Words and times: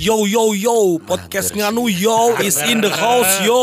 Yo 0.00 0.24
yo 0.24 0.56
yo, 0.56 0.96
podcast 1.04 1.52
Nganu 1.52 1.84
yo 1.92 2.32
is 2.48 2.56
in 2.64 2.80
the 2.80 2.88
house 2.88 3.44
yo. 3.44 3.60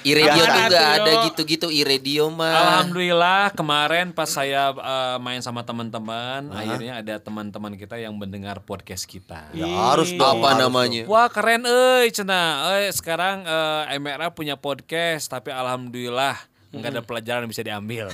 I-radio 0.00 0.40
tuh 0.40 0.64
gak 0.64 0.92
ada 0.96 1.12
gitu-gitu 1.28 1.68
I-radio 1.68 2.32
mah 2.32 2.56
Alhamdulillah 2.56 3.52
kemarin 3.52 4.16
pas 4.16 4.32
saya 4.32 4.72
eh, 4.72 5.16
main 5.20 5.44
sama 5.44 5.68
teman-teman, 5.68 6.48
akhirnya 6.56 7.04
ada 7.04 7.20
teman-teman 7.20 7.76
kita 7.76 8.00
yang 8.00 8.16
mendengar 8.16 8.64
podcast 8.64 9.04
kita. 9.04 9.52
Ya, 9.52 9.68
harus 9.68 10.08
dong. 10.16 10.40
Apa 10.40 10.56
harus 10.56 10.64
namanya? 10.64 11.04
Wah 11.04 11.28
keren 11.28 11.68
euy 11.68 12.08
cenah. 12.16 12.72
Euy 12.72 12.88
sekarang 12.88 13.44
eh, 13.44 14.00
MRA 14.00 14.32
punya 14.32 14.56
podcast 14.56 15.28
tapi 15.28 15.52
alhamdulillah 15.52 16.48
nggak 16.72 16.96
ada 16.96 17.02
pelajaran 17.04 17.44
yang 17.44 17.52
bisa 17.52 17.60
diambil. 17.60 18.08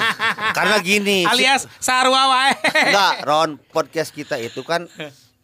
Karena 0.60 0.76
gini. 0.84 1.24
Alias 1.32 1.72
sarua 1.80 2.28
wae. 2.36 2.52
Enggak, 2.92 3.14
Ron, 3.24 3.56
podcast 3.72 4.12
kita 4.12 4.36
itu 4.36 4.60
kan 4.60 4.84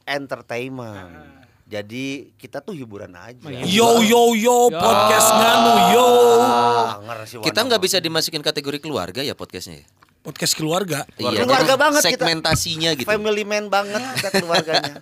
entertainment. 0.05 1.34
Jadi 1.65 2.37
kita 2.37 2.61
tuh 2.61 2.77
hiburan 2.77 3.09
aja. 3.11 3.41
Yo 3.65 4.05
yo 4.05 4.37
yo, 4.37 4.69
podcast 4.69 5.29
Nganu 5.33 5.73
yo. 5.91 6.09
Ah, 6.39 7.01
Kita 7.25 7.65
nggak 7.65 7.81
bisa 7.81 7.97
dimasukin 7.99 8.41
kategori 8.41 8.79
keluarga 8.79 9.25
ya 9.25 9.33
podcastnya 9.33 9.81
ya? 9.81 9.87
Podcast 10.21 10.53
keluarga. 10.55 11.09
Iya, 11.17 11.45
Keluarga 11.45 11.75
banget 11.77 12.03
kita. 12.03 12.21
Segmentasinya 12.21 12.91
gitu 12.93 13.05
family 13.05 13.45
man 13.45 13.69
banget 13.69 14.01
kita 14.15 14.29
keluarganya. 14.35 14.95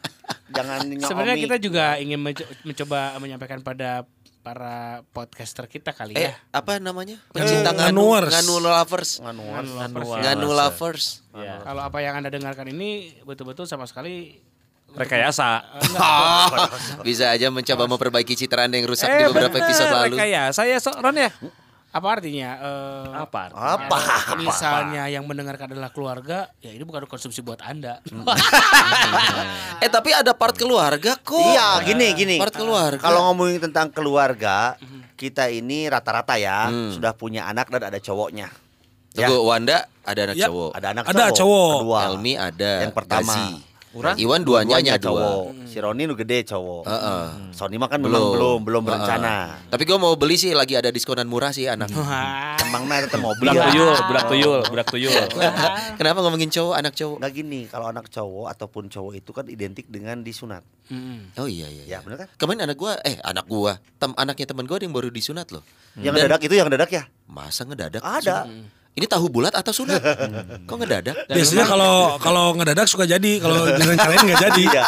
Jangan 0.49 0.79
nyomi. 0.89 1.03
Sebenarnya 1.03 1.39
kita 1.41 1.57
juga 1.59 1.85
ingin 1.99 2.19
menco- 2.19 2.47
mencoba 2.63 2.99
menyampaikan 3.19 3.59
pada 3.61 4.07
para 4.43 5.07
podcaster 5.11 5.67
kita 5.67 5.95
kali 5.95 6.15
Eh 6.15 6.31
ya. 6.31 6.35
apa 6.51 6.79
namanya? 6.79 7.19
Pencinta 7.31 7.71
Nganu 7.71 8.03
Nganuers. 8.03 8.33
Nganu 8.35 8.55
lovers 8.59 9.11
Nganu. 9.19 9.43
Nganu 10.19 10.49
lovers 10.53 11.05
Kalau 11.35 11.83
apa 11.83 11.99
yang 11.99 12.19
Anda 12.19 12.31
dengarkan 12.31 12.67
ini 12.69 13.19
betul-betul 13.23 13.67
sama 13.67 13.87
sekali 13.87 14.43
Rekayasa. 14.93 15.49
Bisa 17.07 17.31
aja 17.31 17.49
mencoba 17.49 17.85
memperbaiki 17.87 18.35
citra 18.35 18.65
anda 18.65 18.77
yang 18.77 18.87
rusak 18.87 19.09
di 19.09 19.25
beberapa 19.27 19.57
episode 19.59 19.89
lalu 19.89 20.15
Rekayasa 20.15 20.63
ya 20.65 20.77
so, 20.77 20.93
Ron 20.95 21.17
ya? 21.17 21.31
apa 21.93 22.09
artinya? 22.09 22.57
Eh, 22.57 23.21
Apa? 23.21 23.53
Apa? 23.53 23.97
ya, 24.01 24.33
Misalnya 24.35 25.03
yang 25.09 25.29
mendengarkan 25.29 25.77
adalah 25.77 25.93
keluarga, 25.93 26.49
ya 26.59 26.73
ini 26.73 26.81
bukan 26.83 27.05
konsumsi 27.05 27.45
buat 27.45 27.61
Anda. 27.61 28.01
Eh 29.85 29.91
tapi 29.91 30.09
ada 30.09 30.33
part 30.33 30.57
keluarga 30.57 31.19
kok 31.19 31.37
Iya, 31.37 31.85
gini 31.85 32.07
gini. 32.15 32.37
Part 32.41 32.55
keluarga 32.55 32.97
Kalau 32.97 33.29
ngomongin 33.29 33.61
tentang 33.61 33.93
keluarga, 33.93 34.81
kita 35.15 35.53
ini 35.53 35.85
rata-rata 35.85 36.41
ya 36.41 36.73
Hmm. 36.73 36.97
sudah 36.97 37.13
punya 37.13 37.45
anak 37.45 37.69
dan 37.69 37.85
ada 37.85 37.99
cowoknya. 37.99 38.49
Ya, 39.13 39.29
Tunggu 39.29 39.45
Wanda 39.45 39.85
ada 40.03 40.21
anak 40.25 40.37
Ya, 40.41 40.49
cowok 40.49 40.71
ada 40.73 40.87
anak 40.97 41.05
Ada 41.05 41.25
cowok. 41.37 41.73
Kedua. 41.77 42.01
Elmi 42.09 42.33
ada 42.33 42.73
Yang 42.89 42.95
pertama. 42.97 43.33
Gazi. 43.37 43.72
Urang? 43.93 44.17
Iwan 44.17 44.41
duanya 44.41 44.81
hanya 44.81 44.97
dua 44.97 45.05
cowok. 45.05 45.69
Si 45.69 45.77
Roni 45.77 46.09
nu 46.09 46.17
gede 46.17 46.49
cowok. 46.49 46.89
Heeh. 46.89 47.25
Sony 47.53 47.77
mah 47.77 47.93
kan 47.93 48.01
belum 48.01 48.25
belum 48.33 48.59
belum 48.65 48.83
berencana. 48.89 49.61
Tapi 49.69 49.83
gue 49.85 49.99
mau 50.01 50.17
beli 50.17 50.41
sih 50.41 50.57
lagi 50.57 50.81
ada 50.81 50.89
diskonan 50.89 51.29
murah 51.29 51.53
sih 51.53 51.69
anak. 51.69 51.93
Emang 51.93 52.89
nah 52.89 53.05
itu 53.05 53.21
mobil. 53.21 53.53
Budak 53.53 53.69
tuyul, 53.69 53.93
budak 54.09 54.25
tuyul, 54.33 54.61
budak 54.65 54.87
tuyul. 54.89 55.13
Kenapa 56.01 56.19
ngomongin 56.25 56.49
cowok 56.49 56.75
anak 56.81 56.93
cowok? 56.97 57.17
Nggak 57.21 57.33
gini, 57.37 57.61
kalau 57.69 57.87
anak 57.93 58.09
cowok 58.09 58.47
ataupun 58.49 58.89
cowok 58.89 59.13
itu 59.21 59.31
kan 59.37 59.45
identik 59.53 59.85
dengan 59.93 60.25
disunat. 60.25 60.65
Oh 61.37 61.49
iya 61.49 61.69
iya. 61.69 61.85
Ya, 61.85 61.99
bener 62.01 62.25
kan? 62.25 62.29
Kemarin 62.41 62.65
anak 62.69 62.77
gua 62.81 62.97
eh 63.05 63.21
anak 63.21 63.45
gua, 63.45 63.77
tem 64.01 64.13
anaknya 64.17 64.47
teman 64.49 64.65
gua 64.65 64.81
ada 64.81 64.89
yang 64.89 64.97
baru 64.97 65.13
disunat 65.13 65.53
loh. 65.53 65.65
Yang 66.01 66.17
Dan- 66.17 66.25
dadak 66.33 66.41
itu 66.49 66.55
yang 66.57 66.69
dadak 66.73 66.91
ya? 66.93 67.03
Masa 67.29 67.69
ngedadak? 67.69 68.01
Ada. 68.01 68.49
sunat? 68.49 68.82
Ini 68.93 69.09
tahu 69.09 69.33
bulat 69.33 69.57
atau 69.57 69.73
sunat? 69.73 70.01
Kok 70.69 70.77
ngedadak? 70.77 71.17
Biasanya 71.25 71.65
kalau 71.65 72.21
kalau 72.21 72.53
ngedadak 72.53 72.85
suka 72.85 73.09
jadi, 73.09 73.41
kalau 73.41 73.65
direncanain 73.81 74.21
nggak 74.21 74.41
jadi. 74.53 74.63
Iya. 74.69 74.85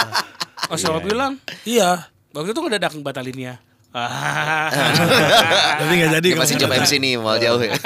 Oh, 0.68 0.76
siapa 0.76 1.00
bilang? 1.00 1.40
Iya. 1.64 2.08
Waktu 2.32 2.52
itu 2.52 2.60
ngedadak 2.60 2.92
batalinnya. 3.00 3.62
Jadi 5.78 5.92
nggak 5.94 6.10
jadi. 6.18 6.28
Dia 6.34 6.40
masih 6.42 6.54
coba. 6.58 6.82
MC 6.82 6.92
nih, 6.98 7.14
mau 7.14 7.38
jauh 7.38 7.62
ya. 7.62 7.78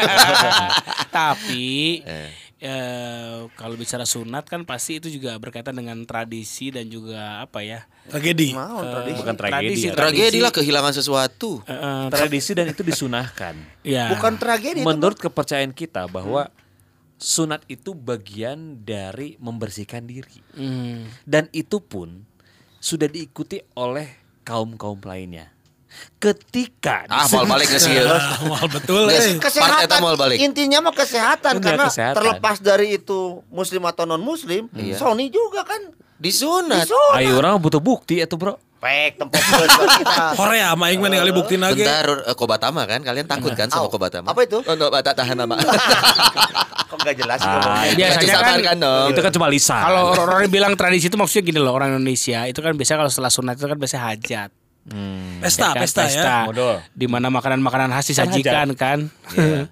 Tapi 1.12 2.00
Eh. 2.00 2.47
Eh, 2.58 3.46
kalau 3.54 3.74
bicara 3.78 4.02
sunat 4.02 4.46
kan 4.46 4.66
pasti 4.66 4.98
itu 4.98 5.08
juga 5.08 5.38
berkaitan 5.38 5.74
dengan 5.78 5.98
tradisi 6.04 6.74
dan 6.74 6.90
juga 6.90 7.42
apa 7.42 7.62
ya? 7.62 7.86
Tragedi. 8.10 8.54
Mau 8.54 8.82
tradisi. 8.82 9.18
Bukan 9.22 9.34
tragedi. 9.38 9.80
ya. 9.86 9.92
Tragedi 9.94 10.38
lah 10.42 10.52
kehilangan 10.52 10.92
sesuatu. 10.94 11.62
Eh, 11.66 11.72
eh, 11.72 12.06
Tradisi 12.10 12.52
dan 12.54 12.70
itu 12.70 12.82
disunahkan. 12.82 13.54
ya. 13.86 14.10
Bukan 14.14 14.34
tragedi 14.38 14.82
itu. 14.82 14.86
Menurut 14.86 15.18
kepercayaan 15.18 15.70
kita 15.70 16.10
bahwa 16.10 16.50
sunat 17.18 17.66
itu 17.66 17.94
bagian 17.98 18.82
dari 18.86 19.34
membersihkan 19.42 20.06
diri. 20.06 20.38
Hmm. 20.54 21.06
Dan 21.26 21.50
itu 21.50 21.82
pun 21.82 22.22
sudah 22.78 23.10
diikuti 23.10 23.58
oleh 23.74 24.06
kaum-kaum 24.46 25.02
lainnya. 25.02 25.50
Ketika 26.18 27.06
Ah, 27.06 27.24
mau 27.28 27.46
balik 27.46 27.68
ke 27.68 27.78
sih. 27.78 27.94
Wah, 28.44 28.66
betul. 28.66 29.06
Eh. 29.08 29.38
Kesehatan 29.38 29.98
mau 29.98 30.14
balik. 30.14 30.36
intinya 30.36 30.82
mah 30.82 30.90
kesehatan 30.92 31.56
Bener, 31.56 31.78
karena 31.78 31.86
kesehatan. 31.86 32.16
terlepas 32.16 32.56
dari 32.58 32.96
itu 32.96 33.20
muslim 33.48 33.82
atau 33.84 34.02
non 34.02 34.18
muslim 34.18 34.66
Iya. 34.72 34.98
Sony 34.98 35.28
juga 35.28 35.62
kan 35.62 35.78
Disunat. 36.16 36.82
disunat 36.84 37.14
Ayo 37.14 37.38
orang 37.38 37.56
butuh 37.56 37.78
bukti 37.78 38.18
itu 38.18 38.34
bro. 38.34 38.58
pek 38.78 39.18
tempat 39.18 39.42
Korea, 40.38 40.70
mah 40.74 40.86
aing 40.86 40.98
mah 40.98 41.06
ningali 41.08 41.30
bukti 41.30 41.54
lagi. 41.54 41.82
Bentar, 41.82 42.06
eh, 42.22 42.34
Kobatama 42.34 42.86
kan? 42.86 43.02
Kalian 43.02 43.26
takut 43.26 43.50
kan 43.52 43.66
sama 43.66 43.86
Kobatama? 43.86 44.30
apa 44.30 44.38
itu? 44.40 44.62
Oh, 44.62 44.74
no, 44.74 44.86
tahan 44.90 45.34
nama. 45.34 45.58
kok 46.88 46.96
nggak 46.96 47.16
jelas 47.16 47.42
Ah? 47.42 47.84
Biasanya 47.90 48.38
kan- 48.38 48.62
kan 48.64 48.76
dong. 48.78 49.08
Itu 49.10 49.20
kan 49.20 49.30
cuma 49.30 49.46
lisan. 49.46 49.82
Kalau 49.82 50.14
orang 50.16 50.46
bilang 50.46 50.72
tradisi 50.74 51.06
itu 51.06 51.18
maksudnya 51.18 51.44
gini 51.44 51.58
loh 51.58 51.70
orang 51.70 51.92
Indonesia 51.92 52.46
itu 52.46 52.58
kan 52.58 52.72
biasa 52.72 52.96
kalau 52.96 53.10
setelah 53.10 53.28
sunat 53.28 53.54
itu 53.54 53.66
kan 53.66 53.76
biasa 53.76 53.96
hajat. 54.00 54.50
Pesta, 55.38 55.66
Ya 55.66 55.72
kan? 55.72 55.80
pesta 55.80 56.02
ya. 56.06 56.34
Modal. 56.44 56.80
Di 56.90 57.06
mana 57.06 57.28
makanan-makanan 57.28 57.90
khas 57.90 58.08
disajikan 58.08 58.72
kan. 58.72 58.98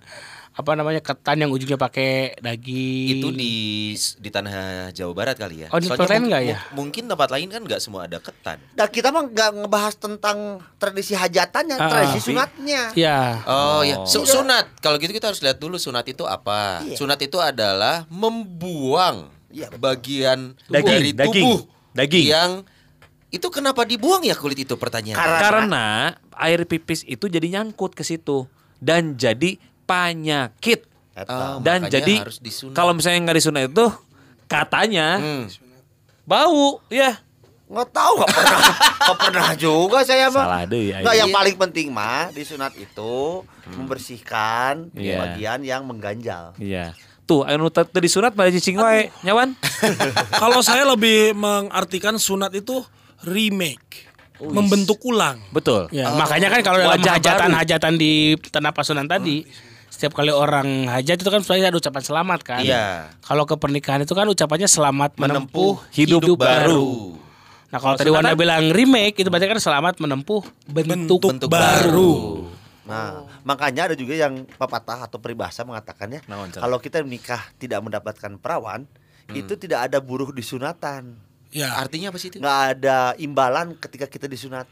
apa 0.56 0.72
namanya 0.72 1.04
ketan 1.04 1.36
yang 1.36 1.52
ujungnya 1.52 1.76
pakai 1.76 2.32
daging. 2.40 3.12
itu 3.12 3.28
di 3.28 3.54
di 3.92 4.28
tanah 4.32 4.52
Jawa 4.88 5.12
Barat 5.12 5.36
kali 5.36 5.60
ya. 5.60 5.68
Oh, 5.68 5.76
di 5.76 5.84
Soalnya 5.84 6.16
nggak 6.16 6.42
ya? 6.42 6.58
mung- 6.72 6.88
Mungkin 6.88 7.04
tempat 7.06 7.28
lain 7.28 7.48
kan 7.50 7.60
nggak 7.60 7.76
semua 7.76 8.08
ada 8.08 8.16
ketan. 8.16 8.56
Nah, 8.72 8.88
kita 8.88 9.12
mah 9.12 9.26
nggak 9.26 9.50
ngebahas 9.52 9.94
tentang 9.94 10.38
tradisi 10.76 11.12
hajatannya, 11.12 11.76
Ah, 11.76 11.90
tradisi 11.90 12.16
tapi- 12.16 12.28
sunatnya. 12.32 12.82
Ya. 12.94 13.44
Oh, 13.44 13.84
ya, 13.84 14.00
Oh. 14.00 14.08
Su- 14.08 14.24
sunat. 14.24 14.80
Kalau 14.80 14.96
gitu 14.96 15.12
kita 15.12 15.28
harus 15.28 15.44
lihat 15.44 15.60
dulu 15.60 15.76
sunat 15.76 16.08
itu 16.08 16.24
apa. 16.24 16.80
Iya. 16.82 16.96
Sunat 16.96 17.20
itu 17.20 17.36
adalah 17.36 18.08
membuang 18.08 19.28
Iya, 19.48 19.68
betul. 19.68 19.80
bagian 19.82 20.38
Daging, 20.66 20.88
dari 20.88 21.10
daging, 21.12 21.44
tubuh 21.44 21.60
daging. 21.92 22.26
yang 22.26 22.50
itu 23.28 23.46
kenapa 23.48 23.82
dibuang 23.82 24.22
ya 24.22 24.32
kulit 24.32 24.60
itu 24.60 24.74
pertanyaan. 24.74 25.16
Karena- 25.16 25.40
Karena 25.40 25.86
air 26.36 26.62
pipis 26.62 27.02
itu 27.02 27.26
jadi 27.26 27.44
nyangkut 27.50 27.92
ke 27.92 28.02
situ 28.02 28.46
dan 28.76 29.14
jadi 29.14 29.56
penyakit. 29.84 30.86
Oh, 31.18 31.58
dan 31.58 31.88
jadi 31.88 32.20
disunat. 32.38 32.72
kalau 32.72 32.92
misalnya 32.92 33.24
nggak 33.24 33.36
disunat 33.36 33.62
itu 33.66 33.86
katanya 34.46 35.16
Hmm. 35.16 35.44
bau 36.22 36.84
ya. 36.86 37.24
nggak 37.66 37.88
tahu 37.90 38.12
nggak 38.16 38.30
pernah 38.30 38.60
nggak 39.02 39.18
pernah 39.18 39.50
juga 39.56 39.98
saya 40.00 40.28
mah 40.28 40.44
Salah 40.44 40.62
deh 40.66 40.84
ya. 40.86 40.96
Nggak, 41.00 41.16
yang 41.16 41.26
Iya. 41.26 41.34
paling 41.34 41.56
penting 41.58 41.86
mah 41.90 42.30
di 42.30 42.42
sunat 42.42 42.72
itu 42.76 43.42
membersihkan 43.68 44.92
Iya. 44.92 45.16
bagian 45.18 45.60
yang 45.62 45.82
mengganjal. 45.82 46.54
Iya. 46.56 46.94
Tuh, 47.26 47.42
anu 47.42 47.66
teu 47.74 47.82
disunat 47.98 48.38
pada 48.38 48.54
cicing 48.54 48.78
wae, 48.78 49.10
nyawan. 49.26 49.50
Kalau 50.42 50.62
saya 50.62 50.86
lebih 50.86 51.34
mengartikan 51.34 52.14
sunat 52.22 52.54
itu 52.54 52.86
remake, 53.26 54.06
membentuk 54.38 55.02
ulang. 55.02 55.42
Betul. 55.50 55.90
Ya, 55.90 56.14
makanya 56.14 56.54
kan 56.54 56.60
kalau 56.62 56.78
dalam 56.78 56.94
Wajah 56.94 57.18
hajatan-hajatan 57.18 57.92
di 57.98 58.38
tanah 58.38 58.70
pasunan 58.70 59.10
tadi, 59.10 59.42
setiap 59.90 60.12
kali 60.12 60.28
orang 60.28 60.86
hajat 60.86 61.16
itu 61.24 61.30
kan 61.32 61.40
sebenarnya 61.40 61.72
ada 61.72 61.78
ucapan 61.80 62.02
selamat 62.04 62.40
kan. 62.44 62.62
Iya. 62.62 63.10
Kalau 63.24 63.48
ke 63.48 63.56
pernikahan 63.56 64.04
itu 64.04 64.12
kan 64.12 64.28
ucapannya 64.28 64.68
selamat 64.68 65.16
menempuh, 65.16 65.80
hidup 65.96 66.20
hidup, 66.20 66.36
baru. 66.36 66.68
baru. 66.68 66.86
Nah 67.72 67.78
kalau 67.80 67.94
tadi? 67.96 68.10
Wanda 68.12 68.36
bilang 68.36 68.70
remake 68.70 69.24
itu 69.24 69.28
berarti 69.32 69.48
kan 69.50 69.58
selamat 69.58 69.98
menempuh 69.98 70.44
bentuk, 70.68 71.24
Bentuk 71.24 71.48
baru. 71.50 72.44
Nah, 72.86 73.26
makanya 73.42 73.90
ada 73.90 73.96
juga 73.98 74.14
yang 74.14 74.46
pepatah 74.46 75.10
atau 75.10 75.18
peribahasa 75.18 75.66
mengatakannya 75.66 76.22
Chan? 76.22 76.62
kalau 76.62 76.78
kita 76.78 77.02
nikah 77.02 77.42
tidak 77.58 77.82
mendapatkan 77.82 78.38
perawan, 78.38 78.86
itu 79.30 79.58
tidak 79.58 79.90
ada 79.90 79.98
buruh 79.98 80.30
di 80.30 80.42
sunatan. 80.42 81.18
Ya. 81.50 81.74
Artinya 81.74 82.14
apa 82.14 82.18
sih 82.18 82.30
itu? 82.30 82.38
Nggak 82.38 82.60
ada 82.78 82.98
imbalan 83.18 83.74
ketika 83.74 84.06
kita 84.06 84.26
disunat. 84.26 84.70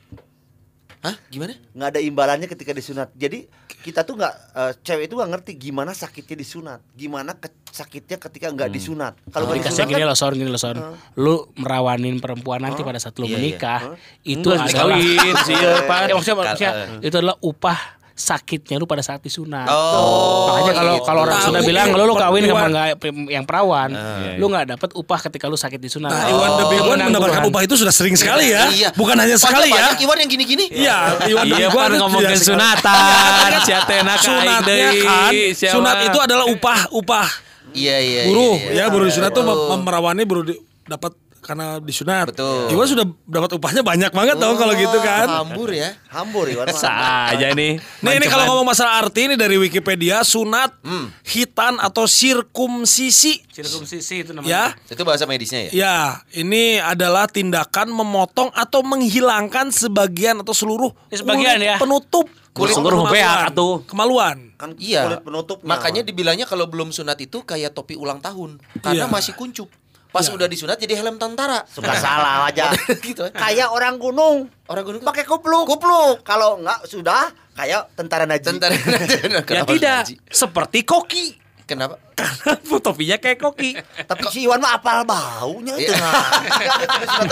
Hah? 1.05 1.21
Gimana? 1.29 1.53
Nggak 1.77 1.89
ada 1.91 2.01
imbalannya 2.01 2.49
ketika 2.49 2.73
disunat. 2.73 3.13
Jadi 3.13 3.45
kita 3.85 4.09
tuh 4.09 4.17
nggak 4.17 4.35
eh, 4.57 4.73
cewek 4.81 5.13
itu 5.13 5.15
nggak 5.21 5.31
ngerti 5.37 5.53
gimana 5.61 5.93
sakitnya 5.93 6.37
disunat, 6.41 6.81
gimana 6.97 7.37
ke- 7.37 7.53
sakitnya 7.69 8.17
ketika 8.17 8.49
nggak 8.49 8.73
disunat. 8.73 9.13
Kalau 9.29 9.53
Dikasih 9.53 9.85
disunat 9.85 9.89
gini 9.93 10.01
kan, 10.01 10.09
loh 10.09 10.17
Son, 10.17 10.33
gini 10.33 10.49
loh 10.49 10.63
Son. 10.63 10.77
Lu 11.21 11.53
merawanin 11.61 12.17
perempuan 12.25 12.65
nanti 12.65 12.81
pada 12.81 12.97
saat 12.97 13.13
lu 13.21 13.29
Iya, 13.29 13.29
iya. 13.29 13.37
menikah, 13.37 13.81
itu 14.25 14.41
Itu 14.41 14.49
adalah 14.49 14.97
kawin 14.97 15.35
sih 15.45 15.57
ya, 15.61 15.85
Pan. 15.85 16.09
Maksudnya, 16.09 16.37
maksudnya 16.41 16.73
itu 17.05 17.15
adalah 17.21 17.37
upah 17.45 17.79
sakitnya 18.15 18.79
lu 18.79 18.87
pada 18.87 19.03
saat 19.03 19.19
disunat. 19.19 19.67
Oh, 19.67 20.55
Makanya 20.55 20.73
kalau 20.73 20.95
gitu. 20.95 21.07
kalau 21.07 21.21
orang 21.27 21.39
iya, 21.51 21.61
bilang 21.67 21.87
lu 21.91 22.05
lu 22.07 22.15
kawin 22.15 22.43
sama 22.47 22.55
Iwan. 22.55 22.71
nggak 22.71 22.87
yang 23.27 23.45
perawan, 23.45 23.91
iya. 23.91 24.39
lu 24.39 24.47
nggak 24.47 24.65
dapat 24.79 24.91
upah 24.95 25.19
ketika 25.27 25.51
lu 25.51 25.59
sakit 25.59 25.83
disunat. 25.83 26.15
Nah, 26.15 26.31
Iwan 26.31 26.51
the 26.55 26.67
Big 26.71 26.83
One 26.87 27.01
mendapatkan 27.03 27.43
upah 27.51 27.61
itu 27.67 27.75
sudah 27.75 27.91
sering 27.91 28.15
sekali 28.15 28.55
ya. 28.55 28.71
Iya. 28.71 28.89
Bukan 28.95 29.19
hanya 29.19 29.35
sekali 29.35 29.67
ya. 29.67 29.91
banyak 29.91 30.07
Iwan 30.07 30.17
yang 30.23 30.31
gini-gini. 30.31 30.65
Iya, 30.71 30.99
Iwan 31.27 31.45
the 31.51 31.57
Iya 31.59 31.69
Big 31.69 31.75
One 31.75 31.83
pan 31.83 31.91
itu 31.91 32.03
ngomongin 32.07 32.39
sunatan, 32.39 33.51
siatena 33.67 34.15
Sunatnya 34.23 34.91
kan, 35.03 35.33
sunat 35.53 35.97
itu 36.07 36.19
adalah 36.23 36.47
upah 36.47 36.81
upah 36.95 37.29
Iya, 37.75 37.97
iya. 37.99 38.23
buruh 38.31 38.55
iya, 38.55 38.71
iya. 38.71 38.85
ya 38.87 38.93
buruh 38.95 39.07
disunat 39.11 39.35
tuh 39.35 39.43
memerawani 39.43 40.23
buruh 40.23 40.47
di- 40.47 40.63
dapat 40.87 41.17
karena 41.45 41.77
disunat. 41.77 42.33
Betul. 42.33 42.73
Iwan 42.73 42.89
sudah 42.89 43.05
dapat 43.23 43.51
upahnya 43.53 43.85
banyak 43.85 44.11
banget 44.11 44.37
dong 44.37 44.57
kalau 44.57 44.73
gitu 44.73 44.97
kan. 44.99 45.29
Hambur 45.45 45.69
ya. 45.69 45.93
hambur 46.09 46.49
Iwan. 46.49 46.73
Saja 46.75 47.53
nih. 47.53 47.77
Nih 48.01 48.13
ini 48.15 48.27
kalau 48.27 48.49
ngomong 48.49 48.73
masalah 48.73 48.99
arti 48.99 49.29
ini 49.29 49.37
dari 49.37 49.55
Wikipedia 49.55 50.25
sunat, 50.25 50.73
Hmm. 50.81 51.13
hitan 51.23 51.77
atau 51.77 52.09
sirkumsisi 52.09 53.45
Sirkumsisi 53.47 54.15
itu 54.21 54.31
ya. 54.31 54.35
namanya. 54.35 54.63
Itu 54.87 55.03
bahasa 55.03 55.25
medisnya 55.25 55.69
ya? 55.69 55.71
Ya, 55.71 55.97
ini 56.33 56.79
adalah 56.79 57.27
tindakan 57.27 57.91
memotong 57.91 58.49
atau 58.51 58.81
menghilangkan 58.81 59.69
sebagian 59.69 60.41
atau 60.41 60.51
seluruh 60.51 60.91
Ya, 61.09 61.21
sebagian 61.21 61.57
kulit 61.57 61.69
ya. 61.69 61.77
penutup 61.77 62.27
Kulit 62.55 62.71
Kemaluan. 62.71 62.87
seluruh 62.87 63.03
beak 63.11 63.39
atuh. 63.51 63.75
Kemaluan. 63.85 64.37
Kan 64.55 64.71
Iya. 64.77 65.03
kulit 65.05 65.23
penutupnya. 65.23 65.67
Makanya 65.69 66.03
dibilangnya 66.03 66.47
kalau 66.47 66.65
belum 66.65 66.89
sunat 66.89 67.19
itu 67.19 67.43
kayak 67.43 67.75
topi 67.75 67.95
ulang 67.95 68.19
tahun 68.19 68.63
karena 68.79 69.05
Iya. 69.05 69.11
masih 69.11 69.35
kuncup. 69.35 69.67
Pas 70.15 70.23
udah 70.25 70.47
disunat 70.47 70.79
jadi 70.79 70.95
helm 70.95 71.19
tentara. 71.19 71.67
suka 71.67 71.91
salah 71.93 72.47
aja. 72.49 72.71
gitu. 73.03 73.27
kayak 73.29 73.67
orang 73.69 73.99
gunung 73.99 74.47
Orang 74.65 74.87
gunung 74.87 75.03
pakai 75.03 75.27
kupluk. 75.27 75.67
Kupluk. 75.67 76.23
Kalau 76.23 76.57
enggak 76.57 76.87
sudah 76.87 77.29
kayak 77.53 77.91
tentara 77.93 78.25
Najib. 78.25 78.55
tentara. 78.55 78.73
Ya 79.35 79.43
Kenapa 79.43 79.69
tidak, 79.69 79.99
Haji? 80.07 80.15
seperti 80.25 80.79
koki. 80.83 81.27
Kenapa? 81.65 81.97
Karena 82.15 82.61
topinya 82.79 83.17
kayak 83.19 83.39
koki. 83.39 83.73
Tapi 83.75 84.23
si 84.29 84.45
Iwan 84.45 84.61
mah 84.61 84.77
apal 84.77 85.03
baunya 85.03 85.75
Iya. 85.75 85.91
tengah. 85.91 86.15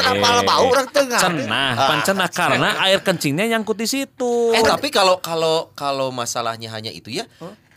Apal 0.10 0.36
bau 0.42 0.64
orang 0.68 0.88
tengah. 0.88 1.20
Cenah, 1.20 1.70
Ah. 1.70 1.86
pan 1.86 2.00
cenah 2.02 2.28
karena 2.28 2.68
air 2.82 3.00
kencingnya 3.00 3.44
nyangkut 3.46 3.76
di 3.76 3.84
situ. 3.84 4.50
Eh 4.50 4.60
tapi 4.60 4.88
kalau 4.88 5.20
kalau 5.20 5.70
kalau 5.72 6.08
masalahnya 6.10 6.68
hanya 6.70 6.88
itu 6.88 7.12
ya, 7.12 7.28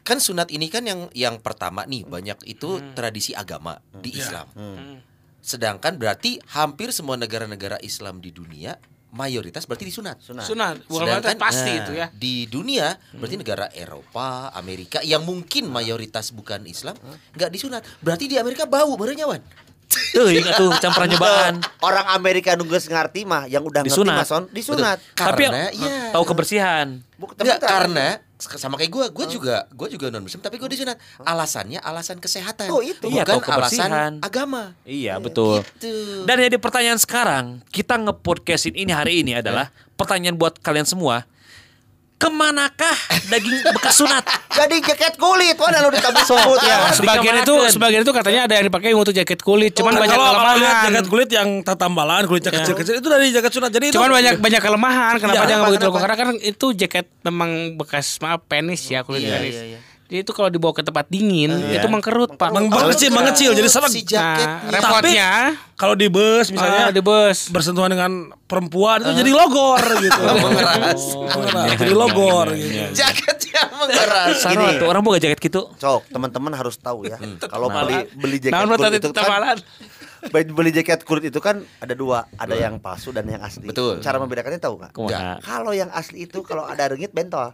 kan 0.06 0.22
sunat 0.22 0.54
ini 0.54 0.70
kan 0.70 0.86
yang 0.86 1.10
yang 1.18 1.42
pertama 1.42 1.82
nih 1.90 2.06
banyak 2.06 2.46
itu 2.46 2.78
tradisi 2.94 3.34
agama 3.34 3.82
di 3.98 4.14
Islam. 4.14 4.46
Sedangkan 5.42 5.98
berarti 5.98 6.38
hampir 6.54 6.94
semua 6.94 7.18
negara-negara 7.18 7.82
Islam 7.82 8.22
di 8.22 8.30
dunia 8.30 8.78
mayoritas 9.16 9.64
berarti 9.66 9.88
disunat. 9.88 10.20
Sunat, 10.22 10.86
bukan 10.92 11.08
berarti 11.08 11.40
pasti 11.40 11.72
nah, 11.72 11.82
itu 11.82 11.92
ya. 11.96 12.08
Di 12.12 12.46
dunia 12.46 13.00
berarti 13.16 13.36
negara 13.40 13.66
Eropa, 13.72 14.52
Amerika 14.54 15.00
yang 15.02 15.24
mungkin 15.24 15.72
mayoritas 15.72 16.36
bukan 16.36 16.68
Islam 16.70 16.94
nggak 17.34 17.50
disunat. 17.50 17.82
Berarti 18.04 18.28
di 18.30 18.36
Amerika 18.38 18.68
bau 18.70 18.94
baru 18.94 19.16
nyawan. 19.16 19.42
Tuh, 20.12 20.28
ingat 20.28 20.60
tuh 20.60 20.72
campuran 20.82 21.08
nyobaan. 21.08 21.54
Orang 21.88 22.08
Amerika 22.12 22.58
nunggu 22.58 22.76
ngerti 22.76 23.24
mah 23.24 23.48
yang 23.48 23.64
udah 23.64 23.86
ngerti 23.86 23.96
Disunat. 23.96 24.18
mah 24.18 24.28
son 24.28 24.44
disunat. 24.52 24.98
Tapi 25.16 25.48
Karena 25.48 25.72
iya. 25.72 26.12
tahu 26.12 26.24
kebersihan. 26.28 27.00
Buk- 27.16 27.38
Enggak, 27.40 27.64
bentar. 27.64 27.70
karena 27.70 28.08
sama 28.36 28.76
kayak 28.76 28.92
gue, 28.92 29.06
gue 29.16 29.26
juga 29.40 29.64
gue 29.72 29.88
juga 29.96 30.12
non 30.12 30.24
muslim 30.28 30.44
tapi 30.44 30.60
gue 30.60 30.68
disunat. 30.68 31.00
Alasannya 31.24 31.80
alasan 31.80 32.20
kesehatan. 32.20 32.68
Oh, 32.68 32.84
itu. 32.84 33.08
Iya, 33.08 33.24
bukan 33.24 33.40
kebersihan. 33.40 33.92
alasan 33.92 34.14
agama. 34.20 34.76
Iya, 34.84 35.18
betul. 35.24 35.64
Gitu. 35.80 36.28
Dan 36.28 36.44
jadi 36.44 36.58
pertanyaan 36.60 37.00
sekarang, 37.00 37.46
kita 37.72 37.96
nge-podcastin 37.96 38.76
ini 38.76 38.92
hari 38.92 39.24
ini 39.24 39.40
adalah 39.40 39.72
pertanyaan 39.96 40.36
buat 40.36 40.60
kalian 40.60 40.84
semua. 40.84 41.24
Ke 42.16 42.32
manakah 42.32 42.96
daging 43.28 43.60
bekas 43.70 44.00
sunat? 44.00 44.24
Jadi 44.58 44.80
jaket 44.80 45.16
kulit, 45.16 45.54
wadah 45.54 45.80
lu 45.80 45.92
ditambah 45.92 46.24
sebut 46.24 46.60
ya. 46.60 46.88
Sebagian 46.90 47.44
itu 47.44 47.54
sebagian 47.68 48.02
itu 48.02 48.14
katanya 48.16 48.48
ada 48.48 48.56
yang 48.56 48.66
dipakai 48.66 48.96
untuk 48.96 49.12
jaket 49.12 49.40
kulit, 49.40 49.76
cuman 49.76 49.92
Nah, 49.92 50.02
banyak 50.02 50.16
kalau, 50.16 50.32
kalau 50.32 50.56
lihat 50.56 50.56
kelemahan. 50.56 50.86
jaket 50.90 51.06
kulit 51.06 51.30
yang 51.30 51.50
tatambalan, 51.62 52.24
kulitnya 52.24 52.52
kecil-kecil 52.54 52.94
itu 52.96 53.08
dari 53.10 53.26
jaket 53.30 53.52
sunat. 53.52 53.68
Jadi 53.70 53.86
itu 53.88 53.96
Cuman 53.96 54.10
banyak 54.14 54.40
banyak 54.40 54.62
kelemahan. 54.62 55.14
Kenapa 55.18 55.36
Iya, 55.36 55.44
dia 55.44 55.56
nggak 55.58 55.70
begitu? 55.70 55.88
Karena 55.92 56.16
kan 56.16 56.28
itu 56.40 56.66
jaket 56.74 57.06
memang 57.22 57.50
bekas 57.76 58.08
maaf 58.18 58.40
penis 58.44 58.82
ya 58.86 59.04
kulit 59.04 59.20
Iya, 59.20 59.36
penis. 59.36 59.52
iya, 59.54 59.64
iya. 59.76 59.80
Itu 60.18 60.32
kalau 60.32 60.48
dibawa 60.48 60.72
ke 60.72 60.82
tempat 60.82 61.06
dingin 61.06 61.50
itu 61.70 61.86
mengkerut 61.86 62.34
pak. 62.34 62.50
Meng- 62.50 62.68
mengecil, 62.68 63.10
mengecil 63.10 63.52
jadi 63.52 63.66
serem. 63.66 63.88
Si 63.88 64.02
Nah, 64.02 64.08
jaketnya. 64.08 64.72
repotnya 64.72 65.32
Kalau 65.76 65.92
di 65.92 66.08
bus 66.08 66.48
misalnya 66.50 66.84
ah, 66.86 66.90
di 66.90 67.00
bus. 67.00 67.50
bersentuhan 67.50 67.90
dengan 67.90 68.12
perempuan 68.42 69.02
itu 69.02 69.12
jadi 69.18 69.32
logor 69.32 69.82
gitu. 69.98 70.22
mengeras. 70.46 71.02
Mengeras, 71.18 71.68
jadi 71.76 71.94
logor 71.94 72.48
gitu. 72.52 72.80
Jaketnya 72.94 73.62
mengeras. 73.74 74.36
Sarwa 74.38 74.72
tuh 74.74 74.88
orang 74.88 75.02
boga 75.02 75.20
jaket 75.20 75.40
gitu. 75.42 75.68
Cok, 75.74 76.08
teman-teman 76.10 76.52
harus 76.52 76.76
tahu 76.76 77.04
ya. 77.04 77.20
Kalau 77.42 77.68
Nah. 77.68 77.84
beli 77.84 77.98
beli 78.14 78.38
jaket 78.40 78.56
kulit 78.56 78.80
tadi 78.80 78.98
itu 78.98 79.12
kan 79.12 79.58
beli- 80.32 80.54
beli 80.54 80.72
jaket 80.72 81.00
kulit 81.02 81.24
itu 81.26 81.40
kan 81.40 81.56
ada 81.78 81.94
dua, 81.94 82.24
ada 82.34 82.56
yang 82.56 82.80
palsu 82.80 83.10
dan 83.10 83.26
yang 83.26 83.42
asli. 83.42 83.68
Betul. 83.68 84.00
Cara 84.00 84.16
membedakannya 84.16 84.58
tahu 84.58 84.80
nggak? 84.80 84.92
Kalau 85.42 85.72
yang 85.72 85.92
asli 85.92 86.24
itu 86.24 86.40
kalau 86.42 86.64
ada 86.64 86.88
rengit 86.88 87.12
bentol. 87.12 87.52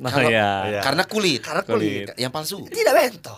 Nah, 0.00 0.12
ya. 0.24 0.80
Karena 0.80 1.04
kulit. 1.04 1.40
Karena 1.40 1.60
kulit. 1.60 2.16
Yang 2.16 2.32
palsu. 2.32 2.56
Tidak 2.64 2.88
bentol. 2.90 3.36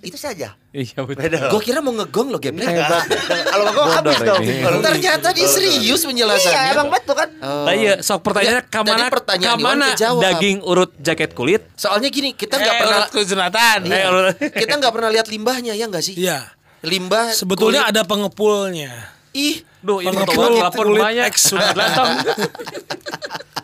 Itu 0.00 0.16
saja. 0.16 0.56
Iya 0.72 1.04
betul. 1.04 1.28
Gue 1.28 1.60
kira 1.60 1.80
mau 1.80 1.92
ngegong 1.92 2.28
lo 2.28 2.36
geblek. 2.36 2.64
Enggak. 2.64 3.04
Kalau 3.52 3.64
gua 3.68 3.84
habis 3.90 4.16
dong. 4.18 4.40
ini. 4.40 4.64
Kalau 4.64 4.80
Ternyata 4.80 5.28
dia 5.30 5.44
serius 5.44 6.00
penjelasannya. 6.02 6.56
Iya, 6.56 6.72
emang 6.72 6.88
betul 6.88 7.14
kan? 7.14 7.28
Oh. 7.38 7.64
Nah, 7.64 7.74
iya, 7.74 8.00
sok 8.00 8.20
pertanyaannya 8.22 8.64
Enggak, 8.64 8.80
kamana, 8.80 9.06
pertanyaan 9.08 9.50
kamana 9.56 9.88
daging 9.92 10.56
urut 10.62 10.96
jaket 10.96 11.32
kulit? 11.32 11.68
Soalnya 11.74 12.08
gini, 12.08 12.32
kita 12.32 12.56
nggak 12.56 12.70
Eh, 12.70 12.80
pernah 12.80 12.96
urut 12.98 13.12
kesunatan. 13.12 13.78
Iya. 13.84 13.92
Eh, 13.94 14.04
urut- 14.08 14.38
kita 14.54 14.72
nggak 14.74 14.92
pernah 14.94 15.10
lihat 15.10 15.26
limbahnya 15.28 15.72
ya 15.74 15.84
nggak 15.84 16.00
sih? 16.02 16.14
Iya. 16.16 16.48
Limbah 16.80 17.36
Sebetulnya 17.36 17.84
kulit. 17.84 17.92
ada 17.92 18.02
pengepulnya. 18.02 18.92
ih 19.30 19.60
Duh, 19.80 20.00
ini 20.00 20.12
Pengepul 20.12 20.48
telepon 20.54 20.86
kulit 20.86 21.02
banyak. 21.02 21.24
X 21.28 21.36
sunat. 21.50 21.76